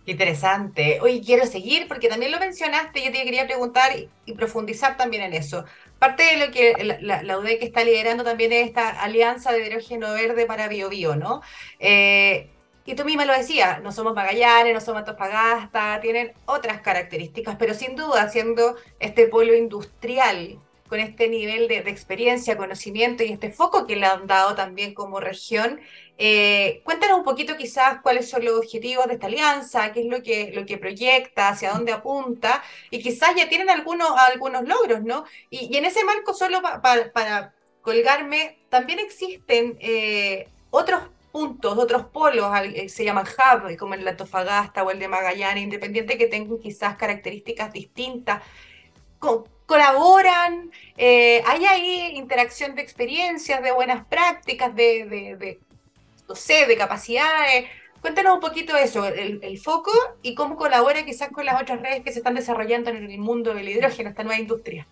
Interesante. 0.06 1.00
Hoy 1.02 1.20
quiero 1.20 1.46
seguir 1.46 1.88
porque 1.88 2.08
también 2.08 2.30
lo 2.30 2.38
mencionaste, 2.38 3.04
yo 3.04 3.10
te 3.10 3.24
quería 3.24 3.44
preguntar 3.46 3.90
y, 4.24 4.32
profundizar 4.34 4.96
también 4.96 5.24
en 5.24 5.34
eso. 5.34 5.64
Parte 5.98 6.22
de 6.22 6.46
lo 6.46 6.52
que 6.52 6.98
la, 7.00 7.22
la, 7.22 7.38
UDEC 7.38 7.62
está 7.62 7.82
liderando 7.82 8.22
también 8.22 8.52
es 8.52 8.66
esta 8.66 8.88
alianza 9.02 9.52
de 9.52 9.66
hidrógeno 9.66 10.12
verde 10.12 10.46
para 10.46 10.68
BioBio, 10.68 11.16
¿no? 11.16 11.42
Eh, 11.80 12.50
y 12.84 12.94
tú 12.94 13.04
misma 13.04 13.24
lo 13.24 13.32
decías, 13.32 13.82
no 13.82 13.90
somos 13.90 14.14
Magallanes, 14.14 14.72
no 14.72 14.80
somos 14.80 15.00
Antofagasta, 15.00 15.98
tienen 16.00 16.32
otras 16.44 16.80
características, 16.82 17.56
pero 17.56 17.74
sin 17.74 17.96
duda, 17.96 18.28
siendo 18.28 18.76
este 19.00 19.26
pueblo 19.26 19.56
industrial 19.56 20.60
con 20.88 21.00
este 21.00 21.28
nivel 21.28 21.68
de, 21.68 21.78
experiencia, 21.78 22.56
conocimiento 22.56 23.22
y 23.22 23.32
este 23.32 23.50
foco 23.50 23.86
que 23.86 23.96
le 23.96 24.06
han 24.06 24.26
dado 24.26 24.54
también 24.54 24.94
como 24.94 25.20
región. 25.20 25.80
Eh, 26.18 26.80
cuéntanos 26.84 27.18
un 27.18 27.24
poquito 27.24 27.56
quizás 27.56 28.00
cuáles 28.02 28.28
son 28.30 28.44
los 28.44 28.58
objetivos 28.58 29.06
de 29.06 29.14
esta 29.14 29.26
alianza, 29.26 29.92
qué 29.92 30.00
es 30.00 30.06
lo 30.06 30.22
que, 30.22 30.52
lo 30.52 30.64
que 30.64 30.78
proyecta, 30.78 31.48
hacia 31.48 31.72
dónde 31.72 31.92
apunta, 31.92 32.62
y 32.90 33.02
quizás 33.02 33.34
ya 33.36 33.48
tienen 33.48 33.70
algunos, 33.70 34.10
algunos 34.18 34.66
logros, 34.66 35.02
¿no? 35.02 35.24
Y, 35.50 35.76
en 35.76 35.84
ese 35.84 36.04
marco, 36.04 36.32
solo 36.34 36.62
para 36.62 37.54
colgarme, 37.82 38.58
también 38.68 38.98
existen 38.98 39.76
eh, 39.80 40.48
otros 40.70 41.02
puntos, 41.32 41.76
otros 41.76 42.06
polos, 42.06 42.50
eh, 42.64 42.88
se 42.88 43.04
llaman 43.04 43.26
hub, 43.26 43.76
como 43.76 43.94
el 43.94 44.04
de 44.04 44.10
Antofagasta 44.10 44.82
o 44.82 44.90
el 44.90 44.98
de 44.98 45.08
Magallanes, 45.08 45.64
independiente 45.64 46.16
que 46.16 46.28
tengan 46.28 46.58
quizás 46.58 46.96
características 46.96 47.72
distintas 47.72 48.42
colaboran, 49.66 50.70
eh, 50.96 51.42
hay 51.46 51.64
ahí 51.66 52.16
interacción 52.16 52.74
de 52.74 52.82
experiencias, 52.82 53.62
de 53.62 53.72
buenas 53.72 54.06
prácticas, 54.06 54.74
de, 54.74 55.36
de, 55.38 55.58
no 56.28 56.34
sé, 56.34 56.66
de 56.66 56.76
capacidades. 56.76 57.66
Cuéntanos 58.00 58.34
un 58.34 58.40
poquito 58.40 58.76
eso, 58.76 59.04
el, 59.04 59.58
foco 59.58 59.90
y 60.22 60.34
cómo 60.34 60.56
colabora 60.56 61.04
quizás 61.04 61.30
con 61.30 61.44
las 61.44 61.60
otras 61.60 61.82
redes 61.82 62.04
que 62.04 62.12
se 62.12 62.18
están 62.18 62.34
desarrollando 62.34 62.90
en 62.90 63.10
el 63.10 63.18
mundo 63.18 63.52
del 63.52 63.68
hidrógeno, 63.68 64.10
esta 64.10 64.22
nueva 64.22 64.40
industria. 64.40 64.86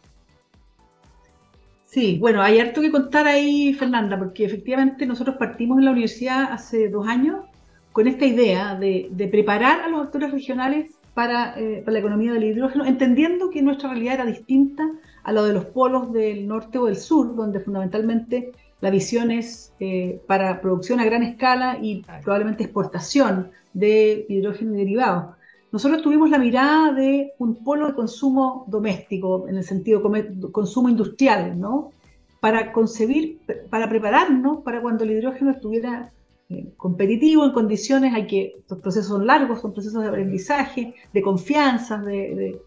Sí, 1.85 2.19
bueno, 2.19 2.43
hay 2.43 2.59
harto 2.59 2.81
que 2.81 2.91
contar 2.91 3.29
ahí, 3.29 3.73
Fernanda, 3.75 4.19
porque 4.19 4.45
efectivamente 4.45 5.07
nosotros 5.07 5.37
partimos 5.39 5.79
en 5.79 5.85
la 5.85 5.93
universidad 5.93 6.53
hace 6.53 6.89
dos 6.89 7.07
años 7.07 7.45
con 7.93 8.09
esta 8.09 8.25
idea 8.25 8.75
de, 8.75 9.07
de 9.13 9.29
preparar 9.29 9.83
a 9.83 9.89
los 9.89 10.07
actores 10.07 10.33
regionales 10.33 10.91
eh, 11.17 11.83
para, 11.85 11.93
la 11.93 11.99
economía 11.99 12.33
del 12.33 12.43
hidrógeno, 12.43 12.85
entendiendo 12.85 13.49
que 13.51 13.63
nuestra 13.63 13.91
realidad 13.91 14.15
era 14.15 14.27
distinta 14.27 14.91
a 15.23 15.33
lo 15.33 15.45
de 15.45 15.53
los 15.53 15.67
polos 15.67 16.13
del 16.13 16.49
norte 16.49 16.79
o 16.79 16.87
del 16.87 16.97
sur, 16.97 17.37
donde 17.37 17.61
fundamentalmente 17.61 18.51
la 18.81 18.91
visión 18.91 19.31
es 19.31 19.73
eh, 19.79 20.21
para 20.27 20.61
producción 20.61 20.99
a 20.99 21.05
gran 21.05 21.23
escala 21.23 21.79
y 21.81 22.05
probablemente 22.25 22.65
exportación 22.65 23.53
de 23.73 24.27
hidrógeno 24.29 24.75
y 24.75 24.79
derivados. 24.79 25.37
Nosotros 25.71 26.03
tuvimos 26.03 26.31
la 26.31 26.39
mirada 26.39 26.93
de 26.93 27.33
un 27.39 27.63
polo 27.63 27.87
de 27.87 27.95
consumo 27.95 28.65
doméstico, 28.67 29.47
en 29.49 29.57
el 29.57 29.65
sentido 29.65 30.03
consumo 30.51 30.89
industrial, 30.89 31.59
¿no? 31.59 31.93
Para 32.41 32.73
concebir, 32.73 33.39
para 33.71 33.89
prepararnos 33.89 34.63
para 34.63 34.83
cuando 34.83 35.05
el 35.05 35.13
hidrógeno 35.13 35.53
estuviera 35.53 36.13
eh, 36.51 36.73
competitivo 36.77 37.45
en 37.45 37.53
condiciones, 37.53 38.13
hay 38.15 38.27
que, 38.27 38.55
estos 38.59 38.79
procesos 38.79 39.09
son 39.09 39.27
largos, 39.27 39.61
son 39.61 39.73
procesos 39.73 40.03
de 40.03 40.09
aprendizaje, 40.09 40.95
de 41.13 41.23
confianza, 41.23 41.99
de, 41.99 42.61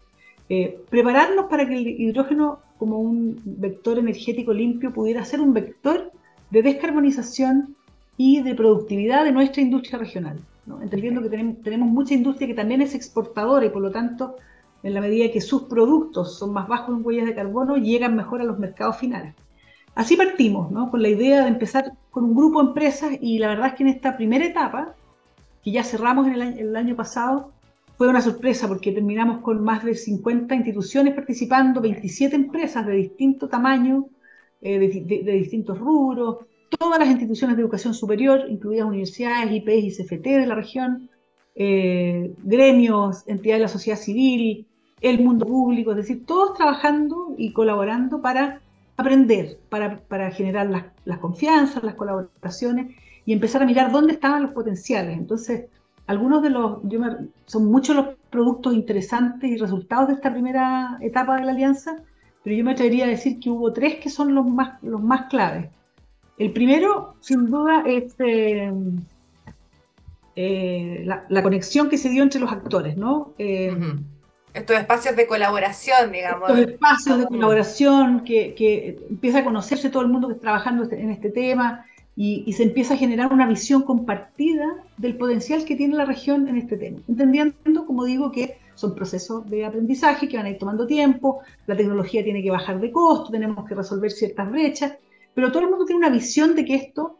eh, 0.48 0.80
prepararnos 0.90 1.46
para 1.46 1.68
que 1.68 1.74
el 1.74 1.86
hidrógeno 1.86 2.60
como 2.78 2.98
un 2.98 3.40
vector 3.44 3.98
energético 3.98 4.52
limpio 4.52 4.92
pudiera 4.92 5.24
ser 5.24 5.40
un 5.40 5.52
vector 5.52 6.10
de 6.50 6.62
descarbonización 6.62 7.76
y 8.16 8.42
de 8.42 8.54
productividad 8.54 9.24
de 9.24 9.32
nuestra 9.32 9.62
industria 9.62 9.98
regional. 9.98 10.40
Entendiendo 10.82 11.22
que 11.22 11.30
tenemos, 11.30 11.62
tenemos 11.62 11.88
mucha 11.88 12.14
industria 12.14 12.48
que 12.48 12.54
también 12.54 12.82
es 12.82 12.94
exportadora 12.94 13.64
y 13.66 13.70
por 13.70 13.82
lo 13.82 13.90
tanto, 13.90 14.36
en 14.82 14.94
la 14.94 15.00
medida 15.00 15.30
que 15.30 15.40
sus 15.40 15.62
productos 15.62 16.36
son 16.36 16.52
más 16.52 16.68
bajos 16.68 16.96
en 16.96 17.06
huellas 17.06 17.26
de 17.26 17.34
carbono, 17.34 17.76
llegan 17.76 18.16
mejor 18.16 18.40
a 18.40 18.44
los 18.44 18.58
mercados 18.58 18.96
finales. 18.98 19.34
Así 19.98 20.16
partimos, 20.16 20.70
¿no? 20.70 20.92
Con 20.92 21.02
la 21.02 21.08
idea 21.08 21.42
de 21.42 21.48
empezar 21.48 21.92
con 22.12 22.22
un 22.22 22.36
grupo 22.36 22.62
de 22.62 22.68
empresas 22.68 23.10
y 23.20 23.40
la 23.40 23.48
verdad 23.48 23.66
es 23.66 23.74
que 23.74 23.82
en 23.82 23.88
esta 23.88 24.16
primera 24.16 24.44
etapa, 24.44 24.94
que 25.60 25.72
ya 25.72 25.82
cerramos 25.82 26.28
en 26.28 26.34
el 26.40 26.76
año, 26.76 26.94
pasado, 26.94 27.50
fue 27.96 28.06
una 28.06 28.20
sorpresa 28.20 28.68
porque 28.68 28.92
terminamos 28.92 29.42
con 29.42 29.60
más 29.60 29.82
de 29.82 29.96
50 29.96 30.54
instituciones 30.54 31.14
participando, 31.14 31.80
27 31.80 32.36
empresas 32.36 32.86
de 32.86 32.92
distinto 32.92 33.48
tamaño, 33.48 34.06
eh, 34.60 34.78
de, 34.78 35.32
distintos 35.32 35.76
rubros, 35.76 36.46
todas 36.78 37.00
las 37.00 37.08
instituciones 37.08 37.56
de 37.56 37.62
educación 37.64 37.92
superior, 37.92 38.44
incluidas 38.48 38.86
universidades, 38.86 39.50
IPs 39.50 39.82
y 39.82 39.90
CFT 39.90 40.26
de 40.26 40.46
la 40.46 40.54
región, 40.54 41.10
eh, 41.56 42.36
gremios, 42.44 43.26
entidades 43.26 43.58
de 43.58 43.64
la 43.64 43.68
sociedad 43.68 43.98
civil, 43.98 44.68
el 45.00 45.24
mundo 45.24 45.44
público, 45.44 45.90
es 45.90 45.96
decir, 45.96 46.24
todos 46.24 46.54
trabajando 46.54 47.34
y 47.36 47.52
colaborando 47.52 48.22
para 48.22 48.62
aprender 48.98 49.58
para, 49.70 50.00
para 50.00 50.30
generar 50.32 50.68
las, 50.68 50.84
las, 51.04 51.18
confianzas, 51.18 51.82
las 51.84 51.94
colaboraciones 51.94 52.94
y 53.24 53.32
empezar 53.32 53.62
a 53.62 53.66
mirar 53.66 53.90
dónde 53.92 54.12
estaban 54.12 54.42
los 54.42 54.52
potenciales. 54.52 55.16
Entonces, 55.16 55.66
algunos 56.06 56.42
de 56.42 56.50
los, 56.50 56.78
son 57.46 57.66
muchos 57.66 57.94
los 57.94 58.06
productos 58.28 58.74
interesantes 58.74 59.50
y 59.50 59.56
resultados 59.56 60.08
de 60.08 60.14
esta 60.14 60.32
primera 60.32 60.98
etapa 61.00 61.36
de 61.36 61.44
la 61.44 61.52
alianza, 61.52 61.96
pero 62.42 62.56
yo 62.56 62.64
me 62.64 62.72
atrevería 62.72 63.04
a 63.04 63.08
decir 63.08 63.38
que 63.38 63.50
hubo 63.50 63.72
tres 63.72 63.96
que 63.96 64.10
son 64.10 64.34
los 64.34 64.46
más, 64.46 64.82
los 64.82 65.02
más 65.02 65.26
claves. 65.30 65.70
El 66.36 66.52
primero, 66.52 67.14
sin 67.20 67.46
duda, 67.46 67.84
es 67.86 68.14
eh, 68.18 68.72
eh, 70.34 71.04
la, 71.04 71.42
conexión 71.42 71.88
que 71.88 71.98
se 71.98 72.08
dio 72.08 72.22
entre 72.22 72.40
los 72.40 72.50
actores, 72.50 72.96
¿no? 72.96 73.34
Eh, 73.38 73.76
estos 74.58 74.76
espacios 74.76 75.16
de 75.16 75.26
colaboración, 75.26 76.12
digamos. 76.12 76.50
Estos 76.50 76.72
espacios 76.72 77.18
de 77.18 77.26
colaboración, 77.26 78.24
que, 78.24 78.98
empieza 79.08 79.38
a 79.38 79.44
conocerse 79.44 79.88
todo 79.90 80.02
el 80.02 80.08
mundo 80.08 80.28
que 80.28 80.34
está 80.34 80.42
trabajando 80.42 80.82
este, 80.84 81.00
en 81.00 81.10
este 81.10 81.30
tema 81.30 81.84
y, 82.16 82.52
se 82.52 82.64
empieza 82.64 82.94
a 82.94 82.96
generar 82.96 83.32
una 83.32 83.46
visión 83.46 83.82
compartida 83.82 84.66
del 84.96 85.16
potencial 85.16 85.64
que 85.64 85.76
tiene 85.76 85.96
la 85.96 86.04
región 86.04 86.48
en 86.48 86.56
este 86.56 86.76
tema. 86.76 86.98
Entendiendo, 87.08 87.86
como 87.86 88.04
digo, 88.04 88.32
que 88.32 88.58
son 88.74 88.94
procesos 88.94 89.48
de 89.48 89.64
aprendizaje 89.64 90.28
que 90.28 90.36
van 90.36 90.46
a 90.46 90.50
ir 90.50 90.58
tomando 90.58 90.86
tiempo, 90.86 91.40
la 91.66 91.76
tecnología 91.76 92.24
tiene 92.24 92.42
que 92.42 92.50
bajar 92.50 92.80
de 92.80 92.90
costo, 92.90 93.30
tenemos 93.30 93.66
que 93.66 93.74
resolver 93.74 94.10
ciertas 94.10 94.50
brechas, 94.50 94.94
pero 95.34 95.52
todo 95.52 95.62
el 95.62 95.70
mundo 95.70 95.84
tiene 95.84 96.06
una 96.06 96.10
visión 96.10 96.56
de 96.56 96.64
que 96.64 96.74
esto 96.74 97.18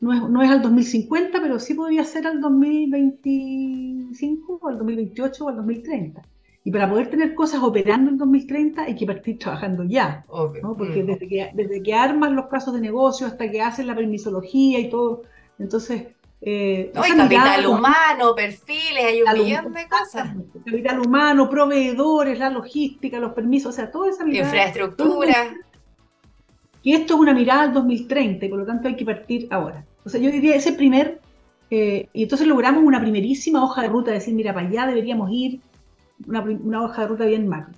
no 0.00 0.12
es, 0.12 0.20
no 0.28 0.42
es 0.42 0.50
al 0.50 0.60
2050, 0.60 1.40
pero 1.40 1.58
sí 1.58 1.72
podría 1.74 2.04
ser 2.04 2.26
al 2.26 2.40
2025 2.40 4.58
o 4.60 4.68
al 4.68 4.78
2028 4.78 5.44
o 5.44 5.48
al 5.48 5.56
2030. 5.56 6.22
Y 6.66 6.70
para 6.70 6.88
poder 6.88 7.10
tener 7.10 7.34
cosas 7.34 7.62
operando 7.62 8.10
en 8.10 8.16
2030 8.16 8.84
hay 8.84 8.96
que 8.96 9.04
partir 9.04 9.38
trabajando 9.38 9.84
ya, 9.84 10.24
¿no? 10.62 10.74
porque 10.74 11.02
mm. 11.02 11.06
desde, 11.06 11.28
que, 11.28 11.50
desde 11.52 11.82
que 11.82 11.94
armas 11.94 12.32
los 12.32 12.46
casos 12.46 12.72
de 12.72 12.80
negocio 12.80 13.26
hasta 13.26 13.50
que 13.50 13.60
hacen 13.60 13.86
la 13.86 13.94
permisología 13.94 14.80
y 14.80 14.88
todo, 14.88 15.22
entonces... 15.58 16.04
Eh, 16.46 16.90
capital 16.92 17.66
humano, 17.66 18.34
perfiles, 18.34 19.04
hay 19.04 19.22
un 19.22 19.44
millón 19.44 19.72
de 19.72 19.86
cosas. 19.88 20.30
Capital 20.64 21.00
humano, 21.00 21.48
proveedores, 21.48 22.38
la 22.38 22.50
logística, 22.50 23.18
los 23.18 23.32
permisos, 23.32 23.72
o 23.72 23.76
sea, 23.76 23.90
toda 23.90 24.10
esa 24.10 24.24
mirada. 24.24 24.48
Infraestructura. 24.48 25.54
Y 26.82 26.92
esto 26.92 27.14
es 27.14 27.20
una 27.20 27.32
mirada 27.32 27.62
al 27.62 27.72
2030 27.72 28.44
y 28.44 28.48
por 28.50 28.58
lo 28.58 28.66
tanto 28.66 28.88
hay 28.88 28.96
que 28.96 29.06
partir 29.06 29.48
ahora. 29.50 29.86
O 30.04 30.10
sea, 30.10 30.20
yo 30.20 30.30
diría 30.30 30.54
ese 30.54 30.74
primer, 30.74 31.18
eh, 31.70 32.08
y 32.12 32.24
entonces 32.24 32.46
logramos 32.46 32.84
una 32.84 33.00
primerísima 33.00 33.64
hoja 33.64 33.80
de 33.80 33.88
ruta, 33.88 34.10
decir, 34.10 34.34
mira, 34.34 34.52
para 34.52 34.68
allá 34.68 34.86
deberíamos 34.86 35.30
ir, 35.32 35.60
una, 36.26 36.82
hoja 36.82 37.02
de 37.02 37.08
ruta 37.08 37.26
bien 37.26 37.48
macro. 37.48 37.74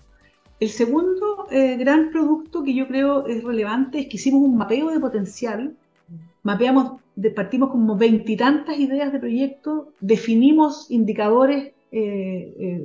El 0.58 0.70
segundo 0.70 1.46
eh, 1.50 1.76
gran 1.76 2.10
producto 2.10 2.64
que 2.64 2.74
yo 2.74 2.88
creo 2.88 3.26
es 3.26 3.44
relevante 3.44 4.00
es 4.00 4.08
que 4.08 4.16
hicimos 4.16 4.42
un 4.42 4.56
mapeo 4.56 4.90
de 4.90 5.00
potencial, 5.00 5.76
mapeamos, 6.42 7.00
partimos 7.34 7.70
como 7.70 7.96
veintitantas 7.96 8.78
ideas 8.78 9.12
de 9.12 9.18
proyecto, 9.18 9.92
definimos 10.00 10.90
indicadores 10.90 11.72
eh, 11.92 12.54
eh, 12.58 12.84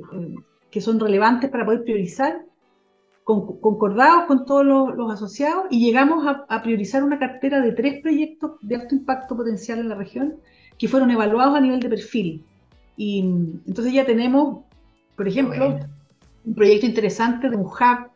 que 0.70 0.80
son 0.80 0.98
relevantes 0.98 1.50
para 1.50 1.64
poder 1.64 1.84
priorizar 1.84 2.44
concordados 3.24 4.24
con 4.26 4.44
todos 4.46 4.64
los, 4.64 5.12
asociados 5.12 5.66
y 5.70 5.84
llegamos 5.84 6.26
a, 6.26 6.62
priorizar 6.62 7.04
una 7.04 7.18
cartera 7.18 7.60
de 7.60 7.72
tres 7.72 8.02
proyectos 8.02 8.52
de 8.62 8.76
alto 8.76 8.94
impacto 8.94 9.36
potencial 9.36 9.78
en 9.78 9.88
la 9.88 9.94
región 9.94 10.34
que 10.76 10.88
fueron 10.88 11.10
evaluados 11.10 11.56
a 11.56 11.60
nivel 11.60 11.80
de 11.80 11.88
perfil. 11.88 12.44
Y 12.96 13.20
entonces 13.66 13.92
ya 13.92 14.04
tenemos, 14.04 14.64
por 15.16 15.28
ejemplo, 15.28 15.78
un 16.44 16.54
proyecto 16.54 16.86
interesante 16.86 17.48
de 17.48 17.56
un 17.56 17.66
hub 17.66 18.12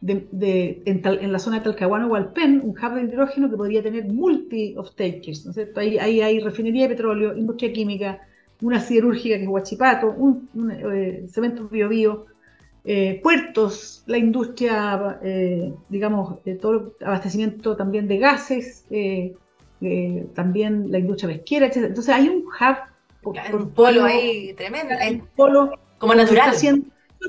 de, 0.00 0.82
en, 0.86 1.32
la 1.32 1.38
zona 1.38 1.58
de 1.58 1.64
Talcahuano 1.64 2.08
o 2.08 2.14
Alpen, 2.14 2.60
un 2.64 2.70
hub 2.70 2.94
de 2.94 3.02
hidrógeno 3.02 3.50
que 3.50 3.56
podría 3.56 3.82
tener 3.82 4.06
multi 4.06 4.74
of 4.76 4.94
takers, 4.94 5.44
¿no 5.44 5.50
es 5.50 5.56
cierto? 5.56 5.80
Ahí, 5.80 5.98
hay 5.98 6.40
refinería 6.40 6.84
de 6.84 6.94
petróleo, 6.94 7.36
industria 7.36 7.72
química, 7.72 8.20
una 8.62 8.80
siderúrgica 8.80 9.36
que 9.36 9.42
es 9.42 9.48
Huachipato, 9.48 10.10
un, 10.10 10.48
eh, 10.70 11.26
cemento 11.30 11.68
bio, 11.68 12.26
eh, 12.84 13.20
puertos, 13.22 14.02
la 14.06 14.16
industria, 14.16 15.18
eh, 15.22 15.72
digamos, 15.90 16.38
todo 16.60 16.72
el 16.72 17.06
abastecimiento 17.06 17.76
también 17.76 18.08
de 18.08 18.18
gases, 18.18 18.86
también 20.34 20.90
la 20.90 20.98
industria 20.98 21.36
pesquera, 21.36 21.66
etc. 21.66 21.76
Entonces 21.76 22.14
hay 22.14 22.28
un 22.28 22.44
hub. 22.44 23.54
un 23.54 23.70
polo 23.70 24.04
ahí 24.04 24.54
tremendo. 24.54 24.94
Un 25.10 25.26
polo 25.36 25.72
como 26.00 26.14
natural. 26.14 26.56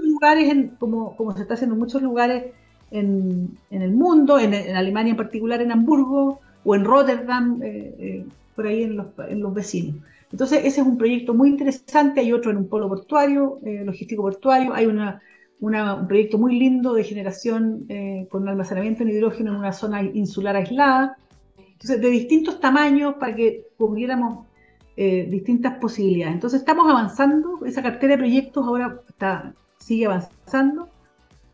lugares, 0.02 0.70
como, 0.80 1.16
como 1.18 1.36
se 1.36 1.42
está 1.42 1.56
haciendo 1.56 1.76
en 1.76 1.80
muchos 1.80 2.02
lugares 2.02 2.46
en, 2.90 3.58
el 3.70 3.92
mundo, 3.92 4.40
en, 4.40 4.54
Alemania 4.76 5.12
en 5.12 5.18
particular, 5.18 5.62
en 5.62 5.72
Hamburgo 5.72 6.40
o 6.64 6.76
en 6.76 6.86
Rotterdam, 6.86 7.62
eh, 7.62 7.96
eh, 8.00 8.26
por 8.56 8.66
ahí 8.66 8.84
en 8.84 8.96
los, 8.96 9.54
vecinos. 9.54 9.98
Entonces, 10.32 10.60
ese 10.60 10.82
es 10.82 10.88
un 10.88 10.98
proyecto 10.98 11.34
muy 11.34 11.50
interesante. 11.50 12.22
Hay 12.22 12.32
otro 12.32 12.52
en 12.52 12.58
un 12.58 12.70
polo 12.70 12.88
portuario, 12.88 13.60
eh, 13.66 13.84
logístico 13.84 14.22
portuario. 14.22 14.74
Hay 14.74 14.86
una, 14.86 15.22
un 15.60 16.08
proyecto 16.08 16.38
muy 16.38 16.58
lindo 16.58 16.94
de 16.94 17.04
generación 17.04 17.88
con 18.30 18.48
almacenamiento 18.48 19.04
en 19.04 19.10
hidrógeno 19.10 19.52
en 19.52 19.58
una 19.58 19.74
zona 19.74 20.02
insular 20.02 20.56
aislada. 20.56 21.18
Entonces, 21.58 22.00
de 22.00 22.10
distintos 22.10 22.62
tamaños 22.62 23.16
para 23.16 23.36
que 23.36 23.68
cubriéramos 23.78 24.46
distintas 24.96 25.78
posibilidades. 25.80 26.36
Entonces, 26.36 26.60
estamos 26.60 26.90
avanzando. 26.90 27.66
Esa 27.66 27.82
cartera 27.82 28.14
de 28.14 28.20
proyectos 28.20 28.66
ahora 28.66 29.02
está, 29.10 29.54
sigue 29.78 30.06
avanzando. 30.06 30.90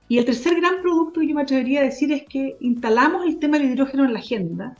Y 0.10 0.18
el 0.18 0.26
tercer 0.26 0.56
gran 0.56 0.82
producto 0.82 1.20
que 1.20 1.28
yo 1.28 1.36
me 1.36 1.42
atrevería 1.42 1.82
a 1.82 1.84
decir 1.84 2.12
es 2.12 2.24
que 2.24 2.56
instalamos 2.62 3.26
el 3.26 3.40
tema 3.40 3.58
del 3.58 3.72
hidrógeno 3.72 4.06
en 4.06 4.14
la 4.14 4.20
agenda, 4.20 4.76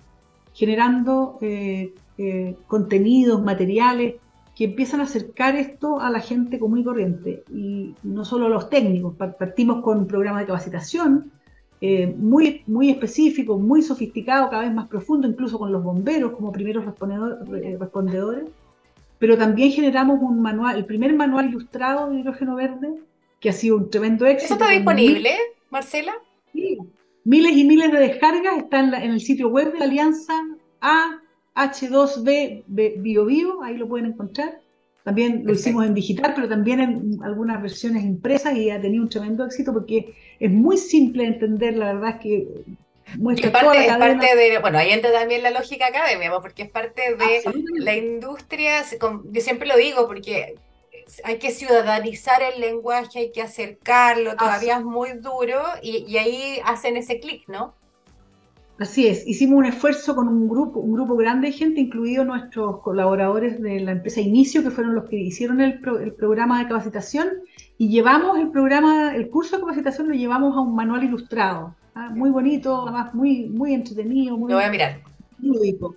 generando 0.54 1.38
eh, 1.42 1.94
eh, 2.18 2.56
contenidos, 2.68 3.44
materiales 3.44 4.16
que 4.56 4.66
empiezan 4.66 5.02
a 5.02 5.04
acercar 5.04 5.56
esto 5.56 6.00
a 6.00 6.10
la 6.10 6.20
gente 6.20 6.58
común 6.58 6.80
y 6.80 6.84
corriente, 6.84 7.44
y 7.54 7.94
no 8.04 8.26
solo 8.26 8.48
a 8.48 8.50
los 8.50 8.70
técnicos. 8.70 9.16
Partimos 9.16 9.84
con 9.84 10.00
un 10.00 10.08
programa 10.08 10.40
de 10.40 10.48
capacitación 10.48 11.32
eh, 11.80 12.08
muy, 12.18 12.64
muy 12.66 12.90
específico, 12.90 13.58
muy 13.58 13.82
sofisticado, 13.82 14.50
cada 14.50 14.64
vez 14.64 14.74
más 14.74 14.88
profundo, 14.88 15.28
incluso 15.28 15.60
con 15.60 15.72
los 15.72 15.84
bomberos 15.84 16.32
como 16.32 16.52
primeros 16.52 16.86
respondedores, 16.86 18.50
pero 19.20 19.38
también 19.38 19.72
generamos 19.72 20.20
un 20.22 20.42
manual, 20.42 20.78
el 20.78 20.86
primer 20.86 21.14
manual 21.16 21.50
ilustrado 21.50 22.10
de 22.10 22.20
hidrógeno 22.20 22.56
verde, 22.56 22.96
que 23.40 23.50
ha 23.50 23.54
sido 23.54 23.78
un 23.78 23.90
tremendo 23.90 24.26
éxito. 24.26 24.56
¿Eso 24.56 24.64
está 24.64 24.74
disponible, 24.74 25.32
Marcela? 25.70 26.14
Sí. 26.54 26.78
Miles 27.24 27.58
y 27.58 27.64
miles 27.64 27.92
de 27.92 28.00
descargas 28.00 28.58
están 28.58 28.94
en, 28.94 29.12
el 29.12 29.22
sitio 29.22 29.50
web 29.50 29.74
de 29.74 29.80
la 29.80 29.86
Alianza 29.86 30.34
AH2B 31.56 32.64
BioBio, 32.68 33.62
ahí 33.64 33.78
lo 33.78 33.88
pueden 33.88 34.08
encontrar. 34.08 34.62
También 35.08 35.44
lo 35.46 35.54
hicimos 35.54 35.86
en 35.86 35.94
digital, 35.94 36.34
pero 36.36 36.50
también 36.50 36.82
en 36.82 37.24
algunas 37.24 37.62
versiones 37.62 38.04
impresas 38.04 38.58
y 38.58 38.72
ha 38.72 38.82
tenido 38.82 39.04
un 39.04 39.10
tremendo 39.10 39.46
éxito 39.46 39.72
porque 39.72 40.14
es 40.38 40.52
muy 40.52 40.78
simple 40.78 41.24
de 41.24 41.30
entender, 41.30 41.78
la 41.78 41.94
verdad 41.94 42.16
es 42.16 42.22
que 42.22 42.48
muestra 43.18 43.50
parte, 43.54 43.68
toda 43.68 43.76
la 43.76 43.94
es 43.94 43.98
parte 43.98 44.36
de, 44.36 44.60
bueno, 44.60 44.78
ahí 44.80 44.92
entra 44.92 45.14
también 45.14 45.44
la 45.44 45.52
lógica 45.52 45.88
academia, 45.88 46.30
porque 46.42 46.64
es 46.64 46.70
parte 46.70 47.16
de 47.16 47.42
la 47.78 47.96
industria, 47.96 48.84
yo 49.32 49.40
siempre 49.40 49.70
lo 49.70 49.78
digo, 49.78 50.08
porque 50.08 50.56
hay 51.24 51.38
que 51.38 51.52
ciudadanizar 51.52 52.42
el 52.44 52.60
lenguaje, 52.60 53.20
hay 53.20 53.32
que 53.32 53.42
acercarlo, 53.42 54.36
todavía 54.36 54.76
es 54.76 54.84
muy 54.84 55.14
duro 55.14 55.64
y, 55.82 56.18
ahí 56.18 56.60
hacen 56.66 56.98
ese 56.98 57.22
clic, 57.22 57.48
¿no? 57.48 57.76
Así 58.80 59.08
es, 59.08 59.28
hicimos 59.28 59.58
un 59.58 59.66
esfuerzo 59.66 60.16
con 60.16 60.28
un 60.28 60.48
grupo, 60.48 60.80
un 60.80 60.94
grupo 60.94 61.16
grande 61.16 61.48
de 61.48 61.54
gente, 61.54 61.82
incluidos 61.82 62.28
nuestros 62.28 62.80
colaboradores 62.82 63.60
de 63.60 63.80
la 63.80 63.94
empresa 63.94 64.22
Inicio, 64.22 64.62
que 64.62 64.70
fueron 64.70 64.94
los 64.94 65.10
que 65.10 65.18
hicieron 65.18 65.62
el, 65.62 65.80
programa 65.80 66.60
de 66.60 66.68
capacitación, 66.68 67.28
y 67.80 67.90
llevamos 67.90 68.38
el 68.38 68.52
programa, 68.52 69.16
el 69.16 69.30
curso 69.30 69.56
de 69.56 69.62
capacitación 69.64 70.10
lo 70.10 70.14
llevamos 70.14 70.56
a 70.56 70.62
un 70.62 70.76
manual 70.76 71.04
ilustrado, 71.04 71.76
¿ah? 71.96 72.12
muy 72.14 72.30
bonito, 72.30 72.84
además 72.84 73.16
muy, 73.16 73.50
muy 73.50 73.74
entretenido, 73.74 74.38
muy 74.38 74.52
lo 74.52 74.58
voy 74.58 74.66
a 74.66 74.70
mirar. 74.70 75.00
lúdico. 75.40 75.96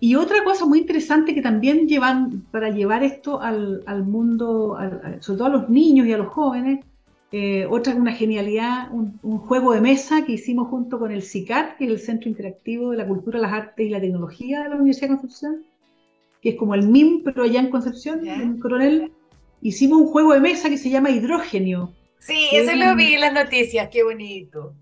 Y 0.00 0.16
otra 0.16 0.42
cosa 0.42 0.66
muy 0.66 0.80
interesante 0.80 1.32
que 1.32 1.42
también 1.42 1.86
llevan 1.86 2.44
para 2.50 2.70
llevar 2.70 3.04
esto 3.04 3.40
al, 3.40 4.04
mundo, 4.04 4.76
sobre 5.20 5.38
todo 5.38 5.46
a 5.46 5.50
los 5.50 5.68
niños 5.68 6.08
y 6.08 6.12
a 6.12 6.18
los 6.18 6.26
jóvenes, 6.26 6.84
eh, 7.32 7.66
otra 7.68 7.94
una 7.94 8.12
genialidad, 8.12 8.90
un, 8.92 9.38
juego 9.38 9.72
de 9.72 9.80
mesa 9.80 10.24
que 10.24 10.32
hicimos 10.32 10.68
junto 10.68 10.98
con 10.98 11.10
el 11.10 11.22
CICAT, 11.22 11.78
que 11.78 11.84
es 11.84 11.90
el 11.90 11.98
Centro 11.98 12.28
Interactivo 12.28 12.90
de 12.90 12.98
la 12.98 13.06
Cultura, 13.06 13.38
las 13.38 13.52
Artes 13.52 13.86
y 13.86 13.90
la 13.90 14.00
Tecnología 14.00 14.62
de 14.62 14.68
la 14.68 14.76
Universidad 14.76 15.08
de 15.08 15.16
Concepción, 15.16 15.64
que 16.40 16.50
es 16.50 16.56
como 16.56 16.74
el 16.74 16.86
MIM, 16.86 17.22
pero 17.24 17.42
allá 17.42 17.60
en 17.60 17.70
Concepción, 17.70 18.26
en 18.26 18.58
Coronel. 18.58 19.12
Hicimos 19.60 20.00
un 20.00 20.08
juego 20.08 20.34
de 20.34 20.40
mesa 20.40 20.68
que 20.68 20.76
se 20.76 20.90
llama 20.90 21.10
Hidrógeno. 21.10 21.92
Sí, 22.18 22.48
eso 22.52 22.76
lo 22.76 22.94
vi 22.96 23.14
en 23.14 23.20
las 23.20 23.32
noticias, 23.32 23.88
qué 23.90 24.02
bonito 24.02 24.74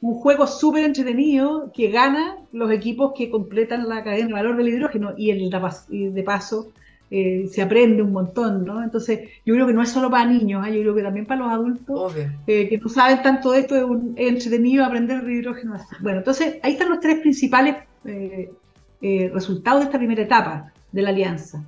un 0.00 0.14
juego 0.14 0.46
súper 0.46 0.84
entretenido 0.84 1.72
que 1.72 1.90
gana 1.90 2.36
los 2.52 2.70
equipos 2.70 3.12
que 3.16 3.30
completan 3.30 3.88
la 3.88 4.04
cadena 4.04 4.28
de 4.28 4.32
valor 4.32 4.56
del 4.56 4.68
hidrógeno 4.68 5.14
y, 5.16 5.30
el, 5.30 5.50
de 5.50 6.22
paso 6.22 6.72
eh, 7.10 7.46
se 7.50 7.62
aprende 7.62 8.02
un 8.02 8.12
montón, 8.12 8.64
¿no? 8.64 8.82
Entonces, 8.82 9.28
yo 9.44 9.54
creo 9.54 9.66
que 9.66 9.72
no 9.72 9.82
es 9.82 9.90
solo 9.90 10.10
para 10.10 10.26
niños, 10.26 10.66
¿eh? 10.66 10.74
yo 10.74 10.80
creo 10.82 10.94
que 10.94 11.02
también 11.02 11.26
para 11.26 11.40
los 11.40 11.52
adultos 11.52 12.14
eh, 12.46 12.68
que 12.68 12.78
no 12.78 12.88
saben 12.88 13.22
tanto 13.22 13.52
de 13.52 13.60
esto, 13.60 13.76
es, 13.76 13.84
un, 13.84 14.14
entretenido 14.16 14.84
aprender 14.84 15.24
de 15.24 15.34
hidrógeno. 15.34 15.76
Bueno, 16.00 16.18
entonces 16.18 16.58
ahí 16.62 16.72
están 16.72 16.90
los 16.90 17.00
tres 17.00 17.20
principales 17.20 17.76
resultados 19.32 19.80
de 19.80 19.86
esta 19.86 19.98
primera 19.98 20.22
etapa 20.22 20.72
de 20.92 21.02
la 21.02 21.10
alianza. 21.10 21.62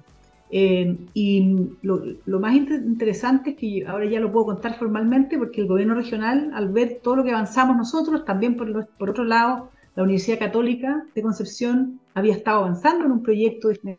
Eh, 0.50 0.96
y 1.12 1.68
lo, 1.82 2.40
más 2.40 2.54
interesante 2.54 3.50
es 3.50 3.56
que 3.56 3.86
ahora 3.86 4.06
ya 4.06 4.18
lo 4.18 4.32
puedo 4.32 4.46
contar 4.46 4.78
formalmente 4.78 5.36
porque 5.36 5.60
el 5.60 5.66
gobierno 5.66 5.94
regional, 5.94 6.50
al 6.54 6.68
ver 6.68 7.00
todo 7.02 7.16
lo 7.16 7.24
que 7.24 7.32
avanzamos 7.32 7.76
nosotros, 7.76 8.24
también 8.24 8.56
por, 8.56 8.86
por 8.98 9.10
otro 9.10 9.24
lado, 9.24 9.70
la 9.94 10.04
Universidad 10.04 10.38
Católica 10.38 11.04
de 11.14 11.22
Concepción 11.22 12.00
había 12.14 12.34
estado 12.34 12.60
avanzando 12.60 13.04
en 13.04 13.12
un 13.12 13.22
proyecto 13.22 13.68
de 13.68 13.98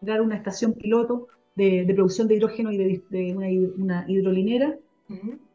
generar 0.00 0.22
una 0.22 0.36
estación 0.36 0.72
piloto 0.74 1.28
de, 1.54 1.90
producción 1.94 2.26
de 2.26 2.36
hidrógeno 2.36 2.72
y 2.72 2.78
de, 2.78 3.34
una, 3.34 3.46
una, 3.76 4.04
hidrolinera. 4.08 4.76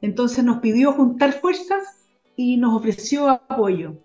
Entonces 0.01 0.43
nos 0.43 0.59
pidió 0.59 0.91
juntar 0.91 1.33
fuerzas 1.33 2.07
y 2.35 2.57
nos 2.57 2.73
ofreció 2.73 3.29
apoyo 3.29 3.95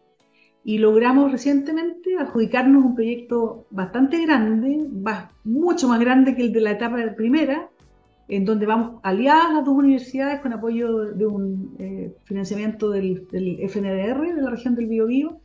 y 0.65 0.79
logramos 0.79 1.33
recientemente 1.33 2.17
adjudicarnos 2.19 2.85
un 2.85 2.95
proyecto 2.95 3.67
bastante 3.71 4.21
grande, 4.25 4.87
mucho 5.45 5.89
más 5.89 6.01
grande 6.01 6.37
que 6.37 6.43
el 6.43 6.53
de 6.53 6.61
la 6.61 6.73
etapa 6.73 6.99
primera, 7.17 7.71
en 8.29 8.45
donde 8.45 8.67
vamos 8.67 9.01
aliadas 9.03 9.53
las 9.55 9.65
dos 9.65 9.75
universidades 9.75 10.41
con 10.41 10.53
apoyo 10.53 11.07
de 11.07 11.27
un 11.27 11.75
eh, 11.79 12.15
financiamiento 12.25 12.91
del, 12.91 13.27
FNDR 13.69 14.35
de 14.35 14.43
la 14.43 14.51
región 14.51 14.75
del 14.75 14.87
Biobío 14.87 15.41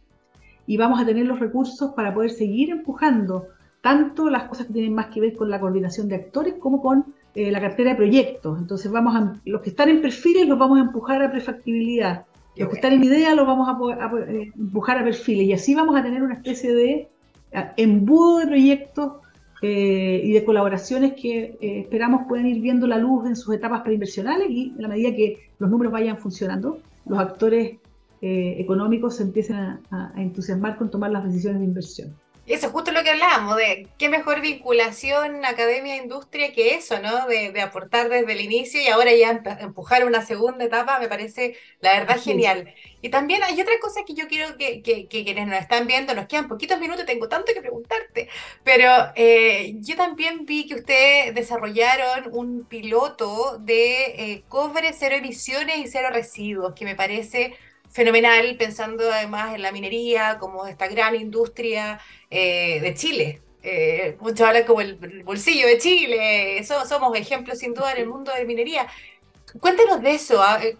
y 0.67 0.77
vamos 0.77 0.99
a 1.01 1.05
tener 1.05 1.25
los 1.25 1.39
recursos 1.39 1.93
para 1.93 2.13
poder 2.13 2.31
seguir 2.31 2.69
empujando 2.69 3.47
tanto 3.85 4.31
las 4.31 4.45
cosas 4.49 4.65
que 4.65 4.73
tienen 4.73 4.95
más 4.95 5.07
que 5.07 5.21
ver 5.21 5.35
con 5.35 5.51
la 5.51 5.59
coordinación 5.59 6.07
de 6.09 6.15
actores 6.15 6.55
como 6.59 6.81
con 6.81 7.13
eh, 7.35 7.51
la 7.51 7.61
cartera 7.61 7.91
de 7.91 7.95
proyectos. 7.95 8.57
Entonces 8.59 8.91
vamos 8.91 9.15
a, 9.15 9.33
los 9.45 9.61
que 9.61 9.69
están 9.69 9.89
en 9.89 10.01
perfiles 10.01 10.47
los 10.47 10.57
vamos 10.57 10.79
a 10.79 10.81
empujar 10.81 11.21
a 11.21 11.29
prefactibilidad 11.29 12.25
los 12.57 12.69
que 12.69 12.75
están 12.75 12.93
en 12.93 13.03
idea 13.03 13.35
los 13.35 13.45
vamos 13.45 13.67
a, 13.67 14.11
eh, 14.31 14.51
empujar 14.57 14.97
a 14.99 15.03
perfiles 15.03 15.45
y 15.45 15.53
así 15.53 15.75
vamos 15.75 15.95
a 15.95 16.03
tener 16.03 16.23
una 16.23 16.35
especie 16.35 16.73
de 16.73 17.09
embudo 17.77 18.39
de 18.39 18.47
proyectos 18.47 19.13
eh, 19.61 20.21
y 20.23 20.31
de 20.31 20.43
colaboraciones 20.43 21.13
que 21.13 21.57
eh, 21.61 21.79
esperamos 21.81 22.23
puedan 22.27 22.45
ir 22.47 22.61
viendo 22.61 22.87
la 22.87 22.97
luz 22.97 23.27
en 23.27 23.35
sus 23.35 23.55
etapas 23.55 23.81
preinversionales 23.81 24.49
y 24.49 24.73
en 24.75 24.81
la 24.81 24.87
medida 24.87 25.15
que 25.15 25.49
los 25.59 25.69
números 25.69 25.93
vayan 25.93 26.17
funcionando, 26.17 26.79
los 27.05 27.19
actores 27.19 27.77
económicos 28.27 29.17
se 29.17 29.23
empiecen 29.23 29.55
a, 29.55 30.13
entusiasmar 30.17 30.77
con 30.77 30.89
tomar 30.89 31.11
las 31.11 31.25
decisiones 31.25 31.59
de 31.59 31.65
inversión. 31.65 32.15
Eso 32.45 32.67
es 32.67 32.71
justo 32.71 32.91
lo 32.91 33.03
que 33.03 33.09
hablábamos, 33.09 33.55
de 33.57 33.87
qué 33.97 34.07
mejor 34.07 34.39
vinculación 34.39 35.43
academia-industria 35.45 36.53
que 36.53 36.75
eso, 36.75 36.99
¿no? 36.99 37.25
De, 37.27 37.59
aportar 37.59 38.07
desde 38.07 38.31
el 38.33 38.41
inicio 38.41 38.79
y 38.79 38.87
ahora 38.87 39.11
ya 39.15 39.41
empujar 39.61 40.05
una 40.05 40.23
segunda 40.23 40.65
etapa, 40.65 40.99
me 40.99 41.07
parece 41.07 41.57
la 41.79 41.93
verdad 41.93 42.21
genial. 42.21 42.71
Y 43.01 43.09
también 43.09 43.41
hay 43.41 43.59
otra 43.59 43.73
cosa 43.81 44.01
que 44.05 44.13
yo 44.13 44.27
quiero 44.27 44.57
que, 44.57 44.83
que, 44.83 45.07
quienes 45.07 45.47
nos 45.47 45.59
están 45.59 45.87
viendo, 45.87 46.13
nos 46.13 46.27
quedan 46.27 46.47
poquitos 46.47 46.79
minutos, 46.79 47.05
tengo 47.05 47.27
tanto 47.27 47.51
que 47.51 47.61
preguntarte, 47.61 48.29
pero 48.63 48.91
eh, 49.15 49.73
yo 49.79 49.95
también 49.95 50.45
vi 50.45 50.67
que 50.67 50.75
ustedes 50.75 51.33
desarrollaron 51.33 52.29
un 52.31 52.65
piloto 52.65 53.57
de 53.59 54.05
eh, 54.17 54.43
cobre 54.49 54.93
cero 54.93 55.15
emisiones 55.15 55.77
y 55.77 55.87
cero 55.87 56.09
residuos, 56.11 56.73
que 56.75 56.85
me 56.85 56.95
parece 56.95 57.55
fenomenal, 57.95 58.57
pensando 58.57 59.09
además 59.09 59.55
en 59.55 59.61
la 59.61 59.71
minería 59.71 60.37
como 60.37 60.67
esta 60.67 60.89
gran 60.89 61.15
industria 61.15 61.97
eh, 62.29 62.81
de 62.81 62.93
Chile. 62.93 63.41
Eh, 63.63 64.17
muchos 64.19 64.41
hablan 64.41 64.65
como 64.65 64.81
el, 64.81 65.23
bolsillo 65.23 65.65
de 65.65 65.77
Chile, 65.77 66.61
somos 66.65 67.17
ejemplos 67.17 67.57
sin 67.57 67.73
duda 67.73 67.93
en 67.93 67.99
el 67.99 68.07
mundo 68.07 68.33
de 68.33 68.43
minería. 68.43 68.85
Cuéntenos 69.61 70.01
de 70.01 70.11
eso, 70.11 70.43
ah, 70.43 70.59
eh, 70.61 70.75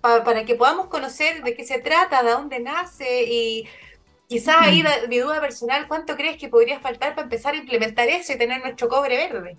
para 0.00 0.44
que 0.44 0.56
podamos 0.56 0.88
conocer 0.88 1.44
de 1.44 1.54
qué 1.54 1.64
se 1.64 1.78
trata, 1.78 2.24
de 2.24 2.32
dónde 2.32 2.58
nace 2.58 3.22
y 3.22 3.68
quizás 4.26 4.56
ahí 4.58 4.82
mi 5.08 5.18
duda 5.18 5.40
personal, 5.40 5.86
¿cuánto 5.86 6.16
crees 6.16 6.38
que 6.38 6.48
podría 6.48 6.80
faltar 6.80 7.14
para 7.14 7.22
empezar 7.22 7.54
a 7.54 7.58
implementar 7.58 8.08
eso 8.08 8.32
y 8.32 8.36
tener 8.36 8.60
nuestro 8.60 8.88
cobre 8.88 9.16
verde? 9.16 9.56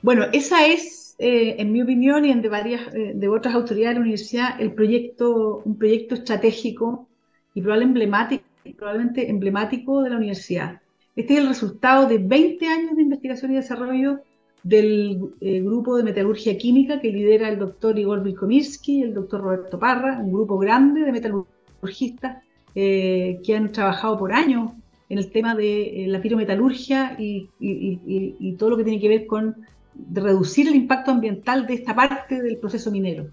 Bueno, 0.00 0.28
esa 0.32 0.64
es 0.64 1.07
eh, 1.20 1.56
en 1.58 1.72
mi 1.72 1.82
opinión 1.82 2.24
y 2.24 2.30
en 2.30 2.42
de 2.42 2.48
varias 2.48 2.94
eh, 2.94 3.12
de 3.12 3.28
otras 3.28 3.52
autoridades 3.52 3.90
de 3.90 3.94
la 3.94 4.02
universidad, 4.02 4.60
el 4.60 4.72
proyecto, 4.72 5.62
un 5.64 5.76
proyecto 5.76 6.14
estratégico 6.14 7.08
y 7.54 7.60
probablemente 7.60 8.04
emblemático, 8.04 8.44
probablemente 8.76 9.28
emblemático 9.28 10.02
de 10.02 10.10
la 10.10 10.16
universidad. 10.16 10.80
Este 11.16 11.34
es 11.34 11.40
el 11.40 11.48
resultado 11.48 12.06
de 12.06 12.18
20 12.18 12.66
años 12.68 12.94
de 12.94 13.02
investigación 13.02 13.50
y 13.50 13.56
desarrollo 13.56 14.20
del 14.62 15.32
eh, 15.40 15.60
grupo 15.60 15.96
de 15.96 16.04
metalurgia 16.04 16.56
química 16.56 17.00
que 17.00 17.10
lidera 17.10 17.48
el 17.48 17.58
doctor 17.58 17.98
Igor 17.98 18.22
Vilkomirsky 18.22 19.00
y 19.00 19.02
el 19.02 19.14
doctor 19.14 19.40
Roberto 19.40 19.76
Parra, 19.76 20.20
un 20.20 20.32
grupo 20.32 20.56
grande 20.56 21.00
de 21.00 21.10
metalurgistas 21.10 22.44
que 22.74 23.56
han 23.56 23.72
trabajado 23.72 24.16
por 24.16 24.32
años 24.32 24.70
en 25.08 25.18
el 25.18 25.32
tema 25.32 25.56
de 25.56 26.04
la 26.06 26.20
pirometalurgia 26.20 27.16
y, 27.18 27.48
y, 27.58 28.52
todo 28.52 28.70
lo 28.70 28.76
que 28.76 28.84
tiene 28.84 29.00
que 29.00 29.08
ver 29.08 29.26
con 29.26 29.56
de 29.94 30.20
reducir 30.20 30.68
el 30.68 30.74
impacto 30.74 31.10
ambiental 31.10 31.66
de 31.66 31.74
esta 31.74 31.94
parte 31.94 32.42
del 32.42 32.58
proceso 32.58 32.90
minero. 32.90 33.30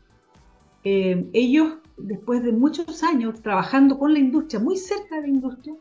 Eh, 0.83 1.27
ellos, 1.33 1.77
después 1.97 2.43
de 2.43 2.51
muchos 2.51 3.03
años 3.03 3.41
trabajando 3.41 3.97
con 3.97 4.13
la 4.13 4.19
industria, 4.19 4.59
muy 4.59 4.77
cerca 4.77 5.15
de 5.15 5.21
la 5.23 5.27
industria, 5.27 5.75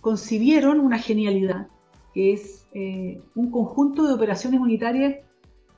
concibieron 0.00 0.80
una 0.80 0.98
genialidad, 0.98 1.68
que 2.12 2.34
es 2.34 2.66
eh, 2.74 3.22
un 3.34 3.50
conjunto 3.50 4.06
de 4.06 4.12
operaciones 4.12 4.60
unitarias 4.60 5.16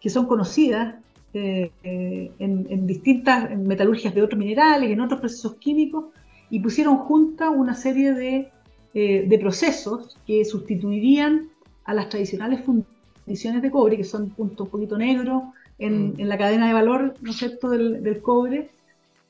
que 0.00 0.10
son 0.10 0.26
conocidas 0.26 0.96
eh, 1.32 1.70
en, 1.82 2.86
distintas 2.86 3.56
metalurgias 3.56 4.14
de 4.14 4.22
otros 4.22 4.38
minerales, 4.38 4.90
en 4.90 5.00
otros 5.00 5.20
procesos 5.20 5.54
químicos, 5.56 6.06
y 6.50 6.60
pusieron 6.60 6.96
junta 6.98 7.50
una 7.50 7.74
serie 7.74 8.14
de, 8.14 8.50
de 8.94 9.38
procesos 9.38 10.16
que 10.26 10.44
sustituirían 10.44 11.50
a 11.84 11.94
las 11.94 12.08
tradicionales 12.08 12.64
funciones 12.64 12.95
emisiones 13.26 13.62
de 13.62 13.70
cobre, 13.70 13.96
que 13.96 14.04
son 14.04 14.30
puntos 14.30 14.66
un 14.66 14.70
poquito 14.70 14.96
negros 14.96 15.42
en, 15.78 16.08
mm. 16.08 16.20
en, 16.20 16.28
la 16.28 16.38
cadena 16.38 16.68
de 16.68 16.74
valor, 16.74 17.14
¿no 17.20 17.30
es 17.30 17.36
cierto?, 17.36 17.70
del, 17.70 18.02
del 18.02 18.22
cobre, 18.22 18.70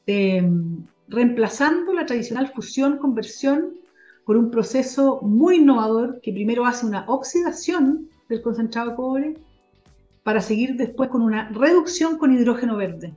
eh, 0.07 0.49
reemplazando 1.09 1.93
la 1.93 2.07
tradicional 2.07 2.53
fusión-conversión 2.55 3.75
por 4.25 4.37
un 4.37 4.51
proceso 4.51 5.21
muy 5.23 5.57
innovador 5.57 6.21
que 6.21 6.33
primero 6.33 6.67
hace 6.67 6.85
una 6.85 7.05
oxidación 7.07 8.09
del 8.29 8.43
concentrado 8.43 8.91
de 8.91 8.97
cobre 8.97 9.35
para 10.25 10.41
seguir 10.41 10.75
después 10.75 11.09
con 11.11 11.23
una 11.23 11.49
reducción 11.51 12.19
con 12.19 12.35
hidrógeno 12.35 12.77
verde. 12.77 13.15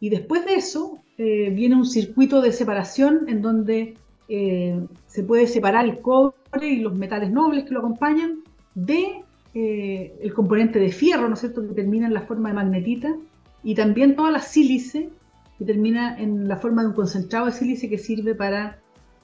Y 0.00 0.10
después 0.10 0.44
de 0.44 0.54
eso 0.54 0.98
eh, 1.16 1.50
viene 1.50 1.76
un 1.76 1.86
circuito 1.86 2.42
de 2.42 2.52
separación 2.52 3.24
en 3.28 3.40
donde 3.40 3.94
eh, 4.28 4.78
se 5.06 5.22
puede 5.22 5.46
separar 5.46 5.86
el 5.86 6.00
cobre 6.00 6.68
y 6.68 6.80
los 6.80 6.94
metales 6.94 7.30
nobles 7.30 7.64
que 7.64 7.72
lo 7.72 7.80
acompañan 7.80 8.42
de 8.74 9.24
eh, 9.58 10.18
el 10.20 10.34
componente 10.34 10.78
de 10.78 10.92
fierro, 10.92 11.28
¿no 11.28 11.32
es 11.32 11.40
cierto?, 11.40 11.66
que 11.66 11.72
termina 11.72 12.06
en 12.06 12.12
la 12.12 12.20
forma 12.20 12.50
de 12.50 12.56
magnetita, 12.56 13.16
y 13.62 13.74
también 13.74 14.14
toda 14.14 14.30
la 14.30 14.40
sílice, 14.40 15.08
que 15.56 15.64
termina 15.64 16.20
en 16.20 16.46
la 16.46 16.58
forma 16.58 16.82
de 16.82 16.88
un 16.88 16.94
concentrado 16.94 17.46
de 17.46 17.52
sílice 17.52 17.88
que 17.88 17.96
sirve 17.96 18.34
para 18.34 18.78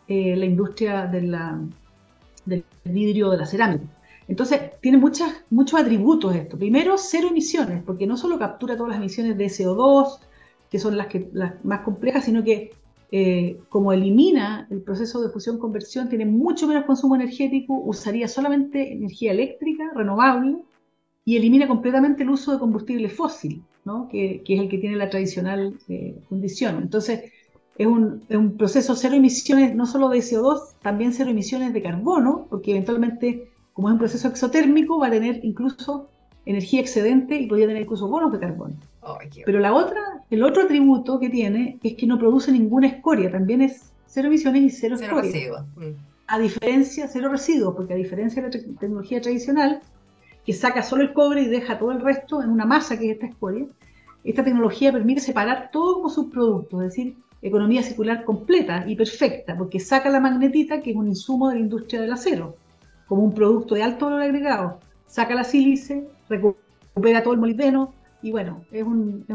eh, 0.09 0.35
la 0.35 0.47
industria 0.47 1.07
del 1.07 1.37
vidrio 2.83 3.29
de 3.29 3.37
la 3.37 3.45
cerámica. 3.45 3.85
Entonces, 4.27 4.59
tiene 4.81 4.97
muchas, 4.97 5.45
muchos 5.51 5.79
atributos 5.79 6.35
esto. 6.35 6.57
Primero, 6.57 6.97
cero 6.97 7.29
emisiones, 7.31 7.83
porque 7.83 8.07
no 8.07 8.17
solo 8.17 8.39
captura 8.39 8.75
todas 8.75 8.93
las 8.93 9.01
emisiones 9.01 9.37
de 9.37 9.45
CO2, 9.49 10.19
que 10.71 10.79
son 10.79 10.97
las, 10.97 11.09
que, 11.09 11.29
las 11.35 11.63
más 11.63 11.81
complejas, 11.81 12.25
sino 12.25 12.43
que 12.43 12.71
eh, 13.15 13.61
como 13.69 13.93
elimina 13.93 14.67
el 14.71 14.81
proceso 14.81 15.21
de 15.21 15.29
fusión-conversión, 15.29 16.09
tiene 16.09 16.25
mucho 16.25 16.67
menos 16.67 16.87
consumo 16.87 17.15
energético, 17.15 17.79
usaría 17.79 18.27
solamente 18.27 18.95
energía 18.95 19.33
eléctrica 19.33 19.91
renovable 19.95 20.57
y 21.23 21.37
elimina 21.37 21.69
completamente 21.69 22.23
el 22.23 22.31
uso 22.31 22.53
de 22.53 22.59
combustible 22.59 23.11
fósil, 23.11 23.63
¿no? 23.85 24.09
que, 24.09 24.43
es 24.47 24.61
el 24.61 24.67
que 24.71 24.79
tiene 24.79 24.97
la 24.97 25.11
tradicional 25.11 25.79
eh, 25.91 26.17
condición. 26.31 26.79
Entonces, 26.81 27.31
es 27.77 27.87
un, 27.87 28.23
es 28.31 28.37
un, 28.39 28.57
proceso 28.57 28.97
cero 28.97 29.15
emisiones 29.15 29.75
no 29.75 29.85
solo 29.85 30.09
de 30.09 30.21
CO2, 30.21 30.79
también 30.81 31.13
cero 31.13 31.29
emisiones 31.29 31.75
de 31.75 31.83
carbono, 31.83 32.47
porque 32.49 32.71
eventualmente, 32.71 33.51
como 33.75 33.89
es 33.89 33.93
un 33.93 33.99
proceso 33.99 34.29
exotérmico, 34.29 34.99
va 34.99 35.09
a 35.09 35.11
tener 35.11 35.45
incluso 35.45 36.09
energía 36.47 36.81
excedente 36.81 37.39
y 37.39 37.47
podría 37.47 37.67
tener 37.67 37.83
incluso 37.83 38.09
bonos 38.09 38.33
de 38.33 38.39
carbono. 38.39 38.75
Pero 39.45 39.59
la 39.59 39.73
otra, 39.73 40.01
el 40.31 40.43
otro 40.43 40.63
atributo 40.63 41.19
que 41.19 41.29
tiene 41.29 41.79
es 41.83 41.95
que 41.95 42.07
no 42.07 42.19
produce 42.19 42.53
ninguna 42.53 42.87
escoria, 42.87 43.31
también 43.31 43.63
es 43.63 43.93
cero 44.07 44.29
emisiones 44.29 44.63
y 44.63 44.71
cero, 44.71 44.97
cero 44.99 45.21
escoria. 45.21 45.65
Mm. 45.77 45.97
A 46.29 46.39
diferencia, 46.39 47.09
cero 47.09 47.29
residuos, 47.31 47.75
porque 47.75 47.95
a 47.95 47.97
diferencia 47.97 48.43
de 48.43 48.49
la 48.49 48.79
tecnología 48.79 49.21
tradicional, 49.21 49.81
que 50.47 50.53
saca 50.53 50.83
solo 50.83 51.03
el 51.03 51.13
cobre 51.13 51.43
y 51.43 51.49
deja 51.49 51.79
todo 51.79 51.93
el 51.93 52.01
resto 52.01 52.43
en 52.43 52.51
una 52.51 52.65
masa 52.65 52.99
que 52.99 53.07
es 53.07 53.13
esta 53.15 53.27
escoria, 53.27 53.67
esta 54.25 54.45
tecnología 54.45 54.93
permite 54.93 55.21
separar 55.21 55.71
todo 55.73 55.95
como 55.95 56.09
subproductos, 56.09 56.81
es 56.83 56.89
decir, 56.91 57.17
economía 57.43 57.83
circular 57.83 58.25
completa 58.25 58.85
y 58.87 58.95
perfecta, 58.95 59.57
porque 59.59 59.81
saca 59.81 60.09
la 60.11 60.21
magnetita, 60.21 60.81
que 60.81 60.91
es 60.91 60.97
un 60.97 61.09
insumo 61.09 61.49
de 61.49 61.57
la 61.57 61.61
industria 61.61 62.01
del 62.01 62.13
acero, 62.13 62.57
como 63.07 63.23
un 63.25 63.35
producto 63.35 63.75
de 63.75 63.83
alto 63.83 64.07
valor 64.07 64.23
agregado, 64.23 64.79
saca 65.07 65.35
la 65.35 65.45
sílice, 65.45 66.07
recupera 66.29 67.23
todo 67.23 67.35
el 67.35 67.41
molibdeno, 67.41 67.93
y 68.23 68.31
bueno, 68.31 68.65
es, 68.71 68.85
un, 68.85 69.27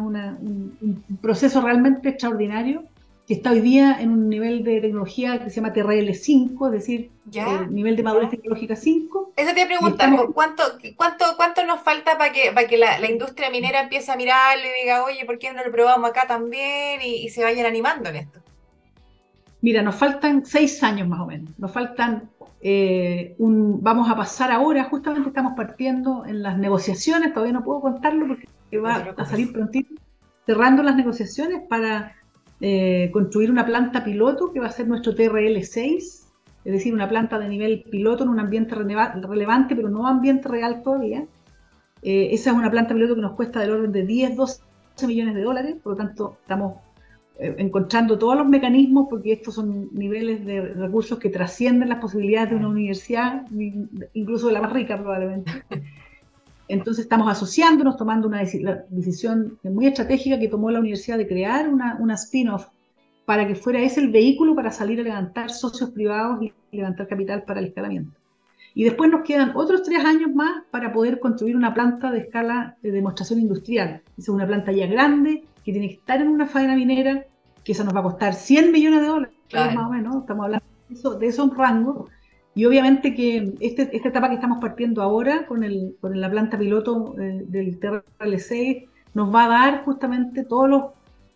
proceso 1.22 1.62
realmente 1.62 2.10
extraordinario 2.10 2.84
que 3.28 3.34
está 3.34 3.52
hoy 3.52 3.60
día 3.60 3.98
en 4.00 4.12
un 4.12 4.30
nivel 4.30 4.64
de 4.64 4.80
tecnología 4.80 5.44
que 5.44 5.50
se 5.50 5.58
llama 5.58 5.74
TRL5, 5.74 6.68
es 6.68 6.72
decir, 6.72 7.12
el 7.34 7.76
nivel 7.76 7.98
de 7.98 8.04
madurez 8.04 8.30
tecnológica 8.30 8.78
5. 8.78 9.34
Eso 9.36 9.54
te 9.54 9.66
preguntar, 9.66 10.10
¿cuánto, 10.34 10.64
cuánto, 10.96 11.26
¿cuánto 11.36 11.66
nos 11.66 11.82
falta 11.82 12.18
para 12.18 12.32
que, 12.32 12.54
para 12.54 12.68
que 12.68 12.78
la, 12.78 13.12
industria 13.12 13.50
minera 13.50 13.82
empiece 13.82 14.10
a 14.10 14.16
mirarlo 14.16 14.64
y 14.64 14.82
diga, 14.82 15.04
oye, 15.04 15.26
¿por 15.26 15.38
qué 15.38 15.52
no 15.52 15.62
lo 15.62 15.72
probamos 15.74 16.10
acá 16.10 16.26
también? 16.26 17.02
Y, 17.04 17.28
se 17.28 17.44
vayan 17.44 17.66
animando 17.66 18.10
en 18.10 18.16
esto. 18.16 18.40
Mira, 19.60 19.82
nos 19.82 19.96
faltan 19.96 20.46
seis 20.46 20.82
años 20.82 21.10
más 21.10 21.20
o 21.20 21.26
menos. 21.26 21.52
Nos 21.58 21.74
faltan 21.74 22.30
eh, 22.62 23.36
un, 23.40 23.84
vamos 23.84 24.10
a 24.10 24.16
pasar 24.16 24.54
ahora, 24.54 24.86
justamente 24.86 25.28
estamos 25.28 25.54
partiendo 25.58 26.26
en 26.26 26.42
las 26.42 26.58
negociaciones, 26.58 27.34
todavía 27.34 27.54
no 27.54 27.64
puedo 27.66 27.82
contarlo 27.82 28.26
porque 28.26 28.48
que 28.70 28.80
va 28.80 29.14
a 29.16 29.26
salir 29.26 29.52
prontito, 29.52 29.94
cerrando 30.46 30.84
las 30.84 30.96
negociaciones 30.96 31.64
para 31.68 32.16
eh, 32.60 33.10
construir 33.14 33.52
una 33.52 33.66
planta 33.66 34.04
piloto 34.04 34.52
que 34.52 34.60
va 34.60 34.68
a 34.68 34.72
ser 34.72 34.88
nuestro 34.88 35.14
TRL6, 35.14 35.96
es 35.98 36.74
decir, 36.74 36.94
una 36.94 37.08
planta 37.08 37.40
de 37.40 37.48
nivel 37.48 37.84
piloto 37.90 38.24
en 38.24 38.30
un 38.30 38.40
ambiente 38.40 38.76
relevante, 38.76 39.76
pero 39.76 39.90
no 39.90 40.08
ambiente 40.08 40.50
real 40.50 40.82
todavía. 40.84 41.26
Eh, 42.02 42.30
esa 42.32 42.52
es 42.52 42.56
una 42.56 42.70
planta 42.70 42.94
piloto 42.94 43.16
que 43.16 43.22
nos 43.22 43.34
cuesta 43.34 43.60
del 43.60 43.72
orden 43.72 43.92
de 43.92 44.06
10, 44.06 44.36
12 44.36 44.62
millones 45.08 45.36
de 45.36 45.42
dólares, 45.44 45.76
por 45.82 45.94
lo 45.94 45.98
tanto 45.98 46.38
estamos 46.42 46.76
eh, 47.40 47.56
encontrando 47.60 48.18
todos 48.18 48.36
los 48.36 48.48
mecanismos, 48.48 49.08
porque 49.10 49.34
estos 49.34 49.54
son 49.56 49.90
niveles 49.94 50.44
de 50.46 50.62
recursos 50.74 51.20
que 51.20 51.30
trascienden 51.30 51.90
las 51.90 52.00
posibilidades 52.00 52.50
de 52.50 52.56
una 52.56 52.70
universidad, 52.70 53.46
incluso 54.14 54.48
de 54.48 54.54
la 54.54 54.62
más 54.62 54.74
rica 54.74 54.98
probablemente. 54.98 55.52
Entonces 56.68 57.04
estamos 57.04 57.30
asociándonos, 57.32 57.98
tomando 57.98 58.28
una 58.28 58.40
decisión 58.40 59.58
muy 59.64 59.88
estratégica 59.88 60.40
que 60.40 60.48
tomó 60.48 60.70
la 60.70 60.80
universidad 60.80 61.18
de 61.18 61.28
crear 61.28 61.70
una, 61.70 61.98
una 62.00 62.16
spin-off 62.16 62.68
para 63.26 63.48
que 63.48 63.56
fuera 63.56 63.82
ese 63.82 64.02
el 64.02 64.10
vehículo 64.10 64.56
para 64.56 64.72
salir 64.72 65.00
a 65.00 65.04
levantar 65.04 65.50
socios 65.50 65.90
privados 65.92 66.42
y 66.42 66.54
levantar 66.72 67.08
capital 67.08 67.44
para 67.44 67.60
el 67.60 67.68
escalamiento. 67.68 68.18
Y 68.74 68.84
después 68.84 69.10
nos 69.10 69.24
quedan 69.24 69.54
otros 69.56 69.84
tres 69.84 70.06
años 70.06 70.34
más 70.36 70.64
para 70.70 70.94
poder 70.94 71.20
construir 71.20 71.56
una 71.56 71.74
planta 71.74 72.12
de 72.12 72.20
escala 72.20 72.78
de 72.84 72.92
demostración 72.92 73.40
industrial. 73.40 74.02
Es 74.18 74.30
una 74.30 74.46
planta 74.46 74.72
ya 74.72 74.86
grande, 74.86 75.44
que 75.66 75.72
tiene 75.72 75.88
que 75.90 75.96
estar 75.96 76.22
en 76.22 76.28
una 76.28 76.46
faena 76.46 76.76
minera, 76.76 77.26
que 77.64 77.72
eso 77.72 77.84
nos 77.84 77.96
va 77.96 78.02
a 78.02 78.04
costar 78.04 78.34
100 78.34 78.72
millones 78.72 79.02
de 79.02 79.08
dólares, 79.08 79.36
más 79.54 79.88
o 79.88 79.90
menos, 79.90 80.18
estamos 80.18 80.46
hablando 80.46 80.66
de 80.88 80.96
eso, 80.96 81.20
de 81.20 81.28
esos 81.28 81.58
rangos, 81.58 82.10
Y 82.58 82.66
obviamente 82.66 83.14
que 83.14 83.54
este, 83.60 83.96
esta 83.96 84.10
etapa 84.10 84.30
que 84.30 84.34
estamos 84.34 84.58
partiendo 84.60 85.04
ahora 85.04 85.46
con, 85.46 85.64
el, 85.64 85.96
con 86.02 86.20
la 86.20 86.28
planta 86.28 86.58
piloto 86.58 87.14
eh, 87.20 87.46
del 87.48 87.80
TRL6 87.80 88.88
nos 89.14 89.34
va 89.34 89.46
a 89.46 89.48
dar 89.48 89.86
justamente 89.86 90.44
todos 90.44 90.68
los, 90.68 90.84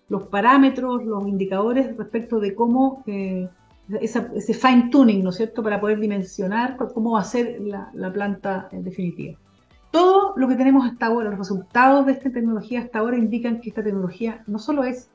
los 0.09 0.23
parámetros, 0.23 1.05
los 1.05 1.27
indicadores 1.27 1.95
respecto 1.95 2.39
de 2.39 2.55
cómo 2.55 3.03
eh, 3.05 3.47
ese 4.01 4.53
fine 4.55 4.89
tuning, 4.89 5.23
¿no 5.23 5.29
es 5.29 5.35
cierto?, 5.35 5.61
para 5.61 5.79
poder 5.79 5.99
dimensionar 5.99 6.75
cómo 6.75 7.11
va 7.11 7.19
a 7.19 7.23
ser 7.23 7.61
la, 7.61 7.91
la 7.93 8.11
planta 8.11 8.67
definitiva. 8.71 9.37
Todo 9.91 10.33
lo 10.37 10.47
que 10.47 10.55
tenemos 10.55 10.87
hasta 10.87 11.05
ahora, 11.05 11.29
los 11.29 11.37
resultados 11.37 12.07
de 12.07 12.13
esta 12.13 12.31
tecnología 12.31 12.79
hasta 12.79 12.97
ahora 12.97 13.17
indican 13.17 13.61
que 13.61 13.69
esta 13.69 13.83
tecnología 13.83 14.43
no 14.47 14.57
solo 14.57 14.85
es 14.85 15.11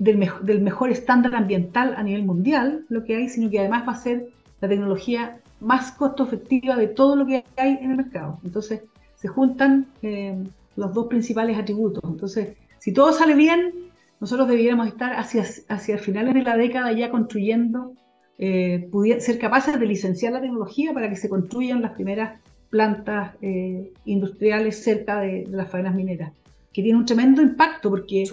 del, 0.00 0.28
del 0.42 0.60
mejor 0.60 0.90
estándar 0.90 1.36
ambiental 1.36 1.94
a 1.96 2.02
nivel 2.02 2.24
mundial, 2.24 2.84
lo 2.88 3.04
que 3.04 3.14
hay, 3.14 3.28
sino 3.28 3.48
que 3.48 3.60
además 3.60 3.86
va 3.86 3.92
a 3.92 3.96
ser 3.96 4.34
la 4.60 4.68
tecnología 4.68 5.40
más 5.60 5.92
costo 5.92 6.24
efectiva 6.24 6.76
de 6.76 6.88
todo 6.88 7.16
lo 7.16 7.26
que 7.26 7.44
hay 7.56 7.78
en 7.80 7.90
el 7.90 7.96
mercado. 7.96 8.38
Entonces, 8.44 8.82
se 9.16 9.28
juntan 9.28 9.86
eh, 10.02 10.36
los 10.76 10.92
dos 10.94 11.06
principales 11.06 11.58
atributos. 11.58 12.02
Entonces, 12.04 12.56
si 12.78 12.92
todo 12.92 13.12
sale 13.12 13.34
bien, 13.34 13.72
nosotros 14.20 14.48
deberíamos 14.48 14.86
estar 14.88 15.14
hacia, 15.14 15.44
hacia 15.68 15.98
finales 15.98 16.34
de 16.34 16.42
la 16.42 16.56
década 16.56 16.92
ya 16.92 17.10
construyendo, 17.10 17.92
eh, 18.38 18.88
ser 19.18 19.38
capaces 19.38 19.78
de 19.78 19.86
licenciar 19.86 20.32
la 20.32 20.40
tecnología 20.40 20.92
para 20.92 21.08
que 21.08 21.16
se 21.16 21.28
construyan 21.28 21.80
las 21.80 21.92
primeras 21.92 22.40
plantas 22.70 23.34
eh, 23.40 23.92
industriales 24.04 24.82
cerca 24.82 25.20
de, 25.20 25.46
las 25.50 25.70
faenas 25.70 25.94
mineras, 25.94 26.32
que 26.72 26.82
tiene 26.82 26.98
un 26.98 27.06
tremendo 27.06 27.40
impacto, 27.40 27.88
porque 27.88 28.26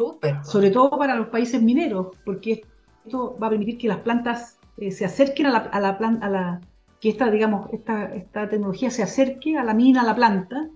sobre 0.44 0.72
todo 0.72 0.98
para 0.98 1.16
los 1.16 1.28
países 1.28 1.62
mineros, 1.62 2.08
porque 2.26 2.64
esto 3.06 3.38
va 3.42 3.48
a 3.48 3.50
permitir 3.52 3.78
que 3.78 3.88
las 3.88 4.00
plantas 4.00 4.58
eh, 4.78 4.92
se 4.92 5.06
acerquen 5.06 5.46
a 5.48 5.52
la, 5.52 5.58
a 5.60 5.80
la, 5.80 5.90
a 5.90 6.30
la 6.30 6.62
que 7.00 7.10
esta, 7.10 7.30
digamos, 7.30 7.72
esta, 7.72 8.06
esta 8.16 8.50
tecnología 8.50 8.90
se 8.90 9.04
acerque 9.04 9.58
a 9.58 9.64
la 9.64 9.74
mina, 9.74 10.02
a 10.02 10.06
la 10.06 10.16
planta, 10.16 10.70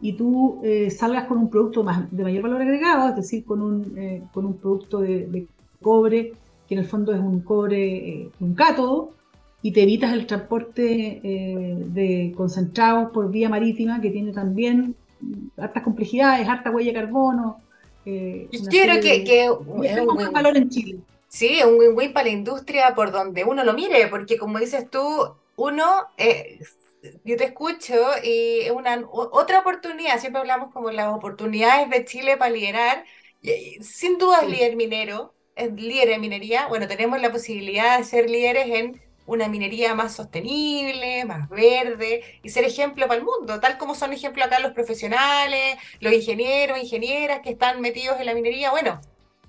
y 0.00 0.14
tú 0.14 0.60
eh, 0.64 0.90
salgas 0.90 1.26
con 1.26 1.38
un 1.38 1.50
producto 1.50 1.82
más, 1.82 2.10
de 2.10 2.22
mayor 2.22 2.42
valor 2.42 2.62
agregado, 2.62 3.08
es 3.10 3.16
decir, 3.16 3.44
con 3.44 3.60
un, 3.60 3.98
eh, 3.98 4.22
con 4.32 4.46
un 4.46 4.54
producto 4.54 5.00
de, 5.00 5.46
cobre, 5.82 6.32
que 6.66 6.74
en 6.74 6.80
el 6.80 6.86
fondo 6.86 7.12
es 7.12 7.20
un 7.20 7.40
cobre, 7.40 8.30
un 8.40 8.54
cátodo, 8.54 9.10
y 9.60 9.72
te 9.72 9.82
evitas 9.82 10.12
el 10.12 10.26
transporte 10.26 11.20
de 11.22 12.32
concentrados 12.36 13.10
por 13.12 13.30
vía 13.30 13.48
marítima, 13.48 14.00
que 14.00 14.10
tiene 14.10 14.32
también 14.32 14.94
hartas 15.56 15.82
complejidades, 15.82 16.48
harta 16.48 16.70
huella 16.70 16.92
de 16.92 17.00
carbono. 17.00 17.58
quiero 18.04 19.00
que, 19.00 19.24
que, 19.24 19.50
un 19.50 20.32
valor 20.32 20.56
en 20.56 20.68
Chile. 20.70 21.00
Sí, 21.34 21.60
un 21.64 21.78
win-win 21.80 22.12
para 22.12 22.26
la 22.26 22.30
industria 22.32 22.94
por 22.94 23.10
donde 23.10 23.42
uno 23.44 23.64
lo 23.64 23.72
mire, 23.74 24.06
porque 24.06 24.38
como 24.38 24.60
dices 24.60 24.88
tú, 24.88 25.36
uno, 25.56 26.06
eh, 26.16 26.60
yo 27.24 27.36
te 27.36 27.44
escucho 27.44 27.94
y 28.22 28.60
es 28.60 28.70
una 28.70 29.02
otra 29.10 29.58
oportunidad, 29.58 30.20
siempre 30.20 30.40
hablamos 30.40 30.72
como 30.72 30.92
las 30.92 31.12
oportunidades 31.12 31.90
de 31.90 32.04
Chile 32.04 32.36
para 32.36 32.52
liderar, 32.52 33.04
sin 33.80 34.16
duda 34.18 34.42
es 34.42 34.48
líder 34.48 34.76
minero, 34.76 35.34
es 35.56 35.72
líder 35.72 36.10
en 36.10 36.20
minería, 36.20 36.68
bueno, 36.68 36.86
tenemos 36.86 37.20
la 37.20 37.32
posibilidad 37.32 37.98
de 37.98 38.04
ser 38.04 38.30
líderes 38.30 38.68
en 38.68 39.02
una 39.26 39.48
minería 39.48 39.94
más 39.96 40.14
sostenible, 40.14 41.24
más 41.24 41.48
verde 41.48 42.22
y 42.44 42.50
ser 42.50 42.62
ejemplo 42.64 43.08
para 43.08 43.18
el 43.18 43.26
mundo, 43.26 43.58
tal 43.58 43.76
como 43.78 43.96
son 43.96 44.12
ejemplo 44.12 44.44
acá 44.44 44.60
los 44.60 44.72
profesionales, 44.72 45.76
los 45.98 46.12
ingenieros, 46.12 46.78
ingenieras 46.78 47.40
que 47.40 47.50
están 47.50 47.80
metidos 47.80 48.20
en 48.20 48.26
la 48.26 48.34
minería, 48.34 48.70
bueno, 48.70 49.00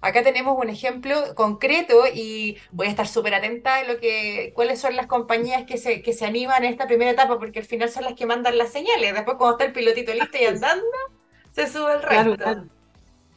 Acá 0.01 0.23
tenemos 0.23 0.57
un 0.57 0.69
ejemplo 0.69 1.15
concreto 1.35 2.03
y 2.13 2.57
voy 2.71 2.87
a 2.87 2.89
estar 2.89 3.07
súper 3.07 3.33
atenta 3.35 3.77
de 3.77 3.87
lo 3.93 3.99
que, 3.99 4.51
cuáles 4.53 4.79
son 4.79 4.95
las 4.95 5.07
compañías 5.07 5.63
que 5.63 5.77
se, 5.77 6.01
que 6.01 6.13
se 6.13 6.25
animan 6.25 6.63
en 6.63 6.71
esta 6.71 6.87
primera 6.87 7.11
etapa, 7.11 7.39
porque 7.39 7.59
al 7.59 7.65
final 7.65 7.89
son 7.89 8.03
las 8.03 8.13
que 8.13 8.25
mandan 8.25 8.57
las 8.57 8.71
señales. 8.71 9.13
Después, 9.13 9.37
cuando 9.37 9.57
está 9.57 9.65
el 9.65 9.73
pilotito 9.73 10.13
listo 10.13 10.37
y 10.39 10.45
andando, 10.45 10.85
se 11.51 11.67
sube 11.67 11.93
el 11.93 12.03
resto. 12.03 12.67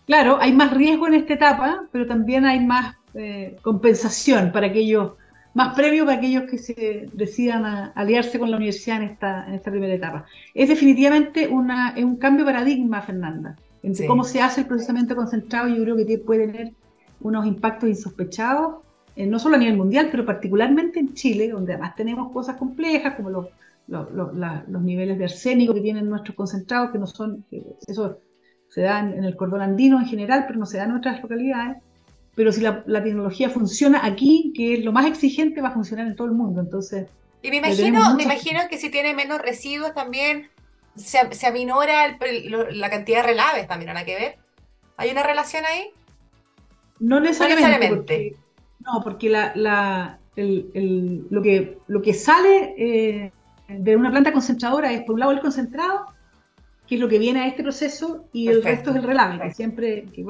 Claro, 0.06 0.38
hay 0.40 0.52
más 0.52 0.72
riesgo 0.72 1.06
en 1.06 1.14
esta 1.14 1.34
etapa, 1.34 1.84
pero 1.92 2.06
también 2.06 2.46
hay 2.46 2.60
más 2.60 2.96
eh, 3.14 3.56
compensación 3.62 4.52
para 4.52 4.68
aquellos, 4.68 5.12
más 5.54 5.74
premio 5.74 6.06
para 6.06 6.16
aquellos 6.16 6.44
que 6.50 6.58
se 6.58 7.06
decidan 7.12 7.66
a 7.66 7.92
aliarse 7.94 8.38
con 8.38 8.50
la 8.50 8.56
universidad 8.56 9.02
en 9.02 9.10
esta, 9.10 9.46
en 9.46 9.54
esta 9.54 9.70
primera 9.70 9.92
etapa. 9.92 10.24
Es 10.54 10.68
definitivamente 10.68 11.46
una, 11.46 11.90
es 11.90 12.04
un 12.04 12.16
cambio 12.16 12.44
de 12.44 12.52
paradigma, 12.52 13.02
Fernanda 13.02 13.56
cómo 14.06 14.24
se 14.24 14.40
hace 14.40 14.62
el 14.62 14.66
procesamiento 14.66 15.16
concentrado, 15.16 15.68
yo 15.68 15.82
creo 15.82 15.96
que 15.96 16.18
puede 16.18 16.46
tener 16.46 16.72
unos 17.20 17.46
impactos 17.46 17.88
insospechados, 17.88 18.82
eh, 19.16 19.26
no 19.26 19.38
solo 19.38 19.56
a 19.56 19.58
nivel 19.58 19.76
mundial, 19.76 20.08
pero 20.10 20.24
particularmente 20.24 21.00
en 21.00 21.14
Chile, 21.14 21.48
donde 21.48 21.72
además 21.72 21.96
tenemos 21.96 22.32
cosas 22.32 22.56
complejas 22.56 23.14
como 23.16 23.30
los, 23.30 23.46
los, 23.88 24.82
niveles 24.82 25.18
de 25.18 25.24
arsénico 25.24 25.74
que 25.74 25.80
tienen 25.80 26.08
nuestros 26.08 26.36
concentrados, 26.36 26.90
que 26.90 26.98
no 26.98 27.06
son, 27.06 27.44
eso 27.86 28.20
se 28.68 28.82
da 28.82 29.00
en, 29.00 29.24
el 29.24 29.36
cordón 29.36 29.62
andino 29.62 29.98
en 29.98 30.06
general, 30.06 30.44
pero 30.46 30.58
no 30.58 30.66
se 30.66 30.76
da 30.78 30.84
en 30.84 30.92
otras 30.92 31.20
localidades. 31.22 31.78
Pero 32.34 32.52
si 32.52 32.60
la, 32.60 32.84
tecnología 32.84 33.50
funciona 33.50 34.06
aquí, 34.06 34.52
que 34.54 34.74
es 34.74 34.84
lo 34.84 34.92
más 34.92 35.06
exigente, 35.06 35.60
va 35.60 35.68
a 35.68 35.72
funcionar 35.72 36.06
en 36.06 36.14
todo 36.14 36.28
el 36.28 36.34
mundo. 36.34 36.60
Entonces, 36.60 37.08
y 37.42 37.50
me 37.50 37.56
imagino, 37.56 38.14
me 38.14 38.24
imagino 38.24 38.60
que 38.70 38.78
si 38.78 38.90
tiene 38.90 39.14
menos 39.14 39.40
residuos 39.40 39.94
también 39.94 40.48
se, 40.96 41.32
se 41.32 41.46
aminora 41.46 42.18
la 42.70 42.90
cantidad 42.90 43.22
de 43.22 43.28
relaves 43.28 43.66
también, 43.66 43.92
¿no 43.92 44.04
que 44.04 44.14
ver? 44.14 44.36
¿Hay 44.96 45.10
una 45.10 45.22
relación 45.22 45.64
ahí? 45.64 45.90
No 46.98 47.20
necesariamente. 47.20 48.36
no, 48.80 49.00
porque 49.02 49.28
la, 49.28 49.52
la, 49.54 50.18
el, 50.36 51.26
lo, 51.30 51.42
que, 51.42 51.78
lo 51.86 52.02
que 52.02 52.14
sale 52.14 52.74
eh, 52.76 53.32
de 53.68 53.96
una 53.96 54.10
planta 54.10 54.32
concentradora 54.32 54.92
es, 54.92 55.02
por 55.02 55.14
un 55.14 55.20
lado, 55.20 55.32
el 55.32 55.40
concentrado, 55.40 56.06
que 56.86 56.96
es 56.96 57.00
lo 57.00 57.08
que 57.08 57.18
viene 57.18 57.40
a 57.40 57.46
este 57.46 57.62
proceso, 57.62 58.24
y 58.32 58.48
el 58.48 58.62
resto 58.62 58.90
es 58.90 58.96
el 58.96 59.02
relave, 59.02 59.40
que 59.40 59.54
siempre 59.54 60.04
que 60.12 60.24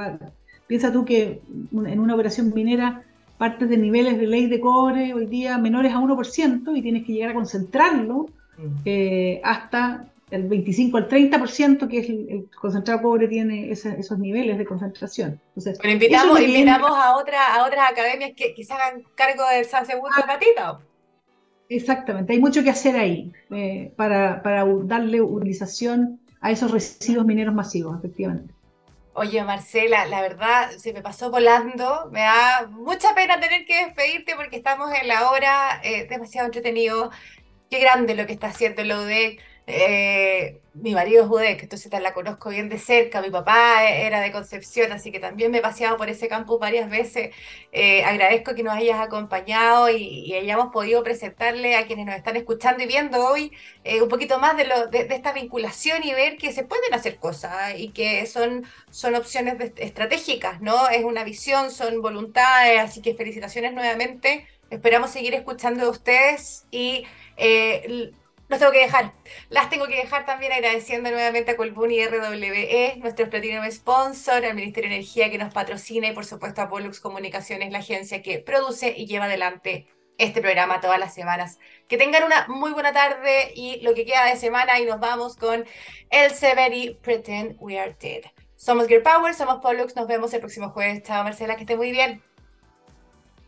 Piensa 0.67 0.93
tú 0.93 1.07
que 1.07 1.41
en 1.73 1.99
una 1.99 2.15
operación 2.15 2.53
minera 2.55 3.03
partes 3.39 3.71
de 3.71 3.79
niveles 3.79 4.19
de 4.19 4.27
ley 4.27 4.47
de 4.49 4.61
cobre 4.61 5.15
hoy 5.15 5.25
día 5.25 5.57
menores 5.57 5.95
a 5.95 5.99
1% 5.99 6.77
y 6.77 6.83
tienes 6.83 7.07
que 7.07 7.13
llegar 7.13 7.31
a 7.31 7.35
concentrarlo 7.35 8.27
mm. 8.59 8.67
eh, 8.85 9.41
hasta 9.45 10.05
el 10.31 10.49
25 10.49 10.97
al 10.97 11.09
30% 11.09 11.89
que 11.89 11.99
es 11.99 12.09
el, 12.09 12.49
concentrado 12.61 13.03
cobre 13.03 13.29
tiene 13.29 13.71
esos 13.71 14.19
niveles 14.19 14.59
de 14.59 14.65
concentración. 14.65 15.41
Entonces, 15.49 15.79
Pero 15.81 15.93
invitamos, 15.93 16.41
invitamos 16.41 16.91
a, 16.91 17.17
otra, 17.17 17.55
a 17.55 17.67
otras 17.67 17.91
academias 17.91 18.33
que, 18.37 18.55
que 18.55 18.65
se 18.65 18.73
hagan 18.73 19.05
cargo 19.15 19.47
del 19.49 19.65
segundo 19.65 20.11
ah, 20.17 20.27
patito. 20.27 20.81
Exactamente, 21.69 22.33
hay 22.33 22.41
mucho 22.41 22.63
que 22.63 22.71
hacer 22.71 22.97
ahí 22.97 23.33
eh, 23.51 23.93
para, 23.97 24.43
para 24.43 24.65
darle 24.85 25.21
utilización 25.21 26.19
a 26.41 26.51
esos 26.51 26.71
residuos 26.71 27.27
mineros 27.27 27.55
masivos, 27.55 27.99
efectivamente. 27.99 28.55
Oye, 29.13 29.43
Marcela, 29.43 30.07
la 30.07 30.21
verdad 30.21 30.71
se 30.79 30.93
me 30.93 31.03
pasó 31.03 31.29
volando. 31.31 32.09
Me 32.13 32.21
da 32.21 32.69
mucha 32.71 33.17
pena 33.17 33.41
tener 33.41 33.67
que 33.67 33.87
despedirte 33.87 34.37
porque 34.37 34.57
estamos 34.57 34.93
en 34.95 35.09
la 35.09 35.31
hora, 35.31 35.81
eh, 35.83 36.07
demasiado 36.09 36.47
entretenido. 36.47 37.11
Qué 37.69 37.81
grande 37.81 38.15
lo 38.15 38.27
que 38.27 38.35
está 38.35 38.47
haciendo 38.47 38.83
el 38.83 38.93
UDEC 38.93 39.41
eh, 39.71 40.63
mi 40.73 40.95
marido 40.95 41.23
es 41.23 41.29
judec, 41.29 41.63
entonces 41.63 41.93
la 42.01 42.15
conozco 42.15 42.49
bien 42.49 42.71
de 42.71 42.79
cerca. 42.79 43.21
Mi 43.21 43.31
papá 43.31 43.85
era 43.85 44.21
de 44.21 44.33
Concepción, 44.33 44.93
así 44.93 45.13
que 45.13 45.21
también 45.21 45.51
me 45.51 45.59
he 45.59 45.61
paseado 45.61 45.99
por 45.99 46.09
ese 46.09 46.27
campus 46.27 46.59
varias 46.59 46.89
veces. 46.89 47.35
Eh, 47.73 48.03
agradezco 48.03 48.55
que 48.55 48.63
nos 48.63 48.75
hayas 48.75 48.99
acompañado 48.99 49.91
y, 49.91 50.33
hayamos 50.35 50.73
podido 50.73 51.03
presentarle 51.03 51.77
a 51.77 51.87
quienes 51.87 52.07
nos 52.07 52.15
están 52.17 52.37
escuchando 52.37 52.83
y 52.83 52.87
viendo 52.87 53.23
hoy 53.23 53.53
eh, 53.85 54.01
un 54.01 54.09
poquito 54.09 54.39
más 54.39 54.57
de, 54.57 54.67
esta 55.11 55.33
vinculación 55.33 56.03
y 56.03 56.15
ver 56.15 56.39
que 56.39 56.53
se 56.53 56.65
pueden 56.65 56.95
hacer 56.95 57.19
cosas 57.19 57.75
y 57.77 57.91
que 57.91 58.25
son, 58.27 58.65
son 58.91 59.17
opciones 59.17 59.73
estratégicas, 59.77 60.63
¿no? 60.63 60.89
Es 60.89 61.05
una 61.05 61.25
visión, 61.25 61.71
son 61.71 62.01
voluntades, 62.01 62.81
así 62.81 63.03
que 63.03 63.15
felicitaciones 63.15 63.75
nuevamente. 63.75 64.47
Esperamos 64.71 65.11
seguir 65.11 65.35
escuchando 65.35 65.85
de 65.85 65.91
ustedes 65.91 66.65
y 66.71 67.05
los 68.49 68.59
tengo 68.59 68.73
que 68.73 68.81
dejar. 68.81 69.13
Las 69.51 69.71
tengo 69.71 69.87
que 69.87 69.97
dejar 69.97 70.25
también 70.25 70.53
agradeciendo 70.53 71.11
nuevamente 71.11 71.53
a 71.53 71.57
Colbún 71.57 71.91
y 71.91 72.05
RWE, 72.05 72.97
nuestro 72.99 73.29
Platinum 73.29 73.71
Sponsor, 73.71 74.45
al 74.45 74.55
Ministerio 74.55 74.91
de 74.91 74.97
Energía 74.97 75.31
que 75.31 75.39
nos 75.39 75.53
patrocina 75.53 76.09
y 76.09 76.13
por 76.13 76.25
supuesto 76.25 76.63
a 76.63 76.69
Pollux 76.69 77.01
Comunicaciones, 77.01 77.71
la 77.71 77.79
agencia 77.79 78.23
que 78.23 78.39
produce 78.39 78.95
y 78.97 79.07
lleva 79.07 79.27
adelante 79.27 79.87
este 80.17 80.41
programa 80.41 80.81
todas 80.81 80.99
las 80.99 81.15
semanas. 81.15 81.59
Que 81.87 81.97
tengan 81.97 82.25
una 82.25 82.47
muy 82.49 82.73
buena 82.73 82.93
tarde 82.93 83.53
y 83.55 83.81
lo 83.83 83.95
que 83.95 84.05
queda 84.05 84.25
de 84.25 84.37
semana 84.37 84.81
y 84.81 84.85
nos 84.85 84.99
vamos 84.99 85.37
con 85.37 85.65
El 86.11 86.31
Severi 86.33 86.99
Pretend 87.03 87.57
We 87.61 87.79
Are 87.79 87.97
Dead. 88.01 88.23
Somos 88.57 88.89
Gear 88.89 89.03
Power, 89.03 89.35
somos 89.35 89.61
Pollux, 89.63 89.95
nos 89.95 90.09
vemos 90.09 90.35
el 90.35 90.41
próximo 90.41 90.71
jueves. 90.71 91.03
Chao 91.05 91.23
Marcela, 91.23 91.55
que 91.55 91.63
esté 91.63 91.77
muy 91.77 91.93
bien. 91.93 92.21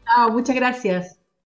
Chao, 0.07 0.31
muchas 0.31 0.55
gracias. 0.55 1.20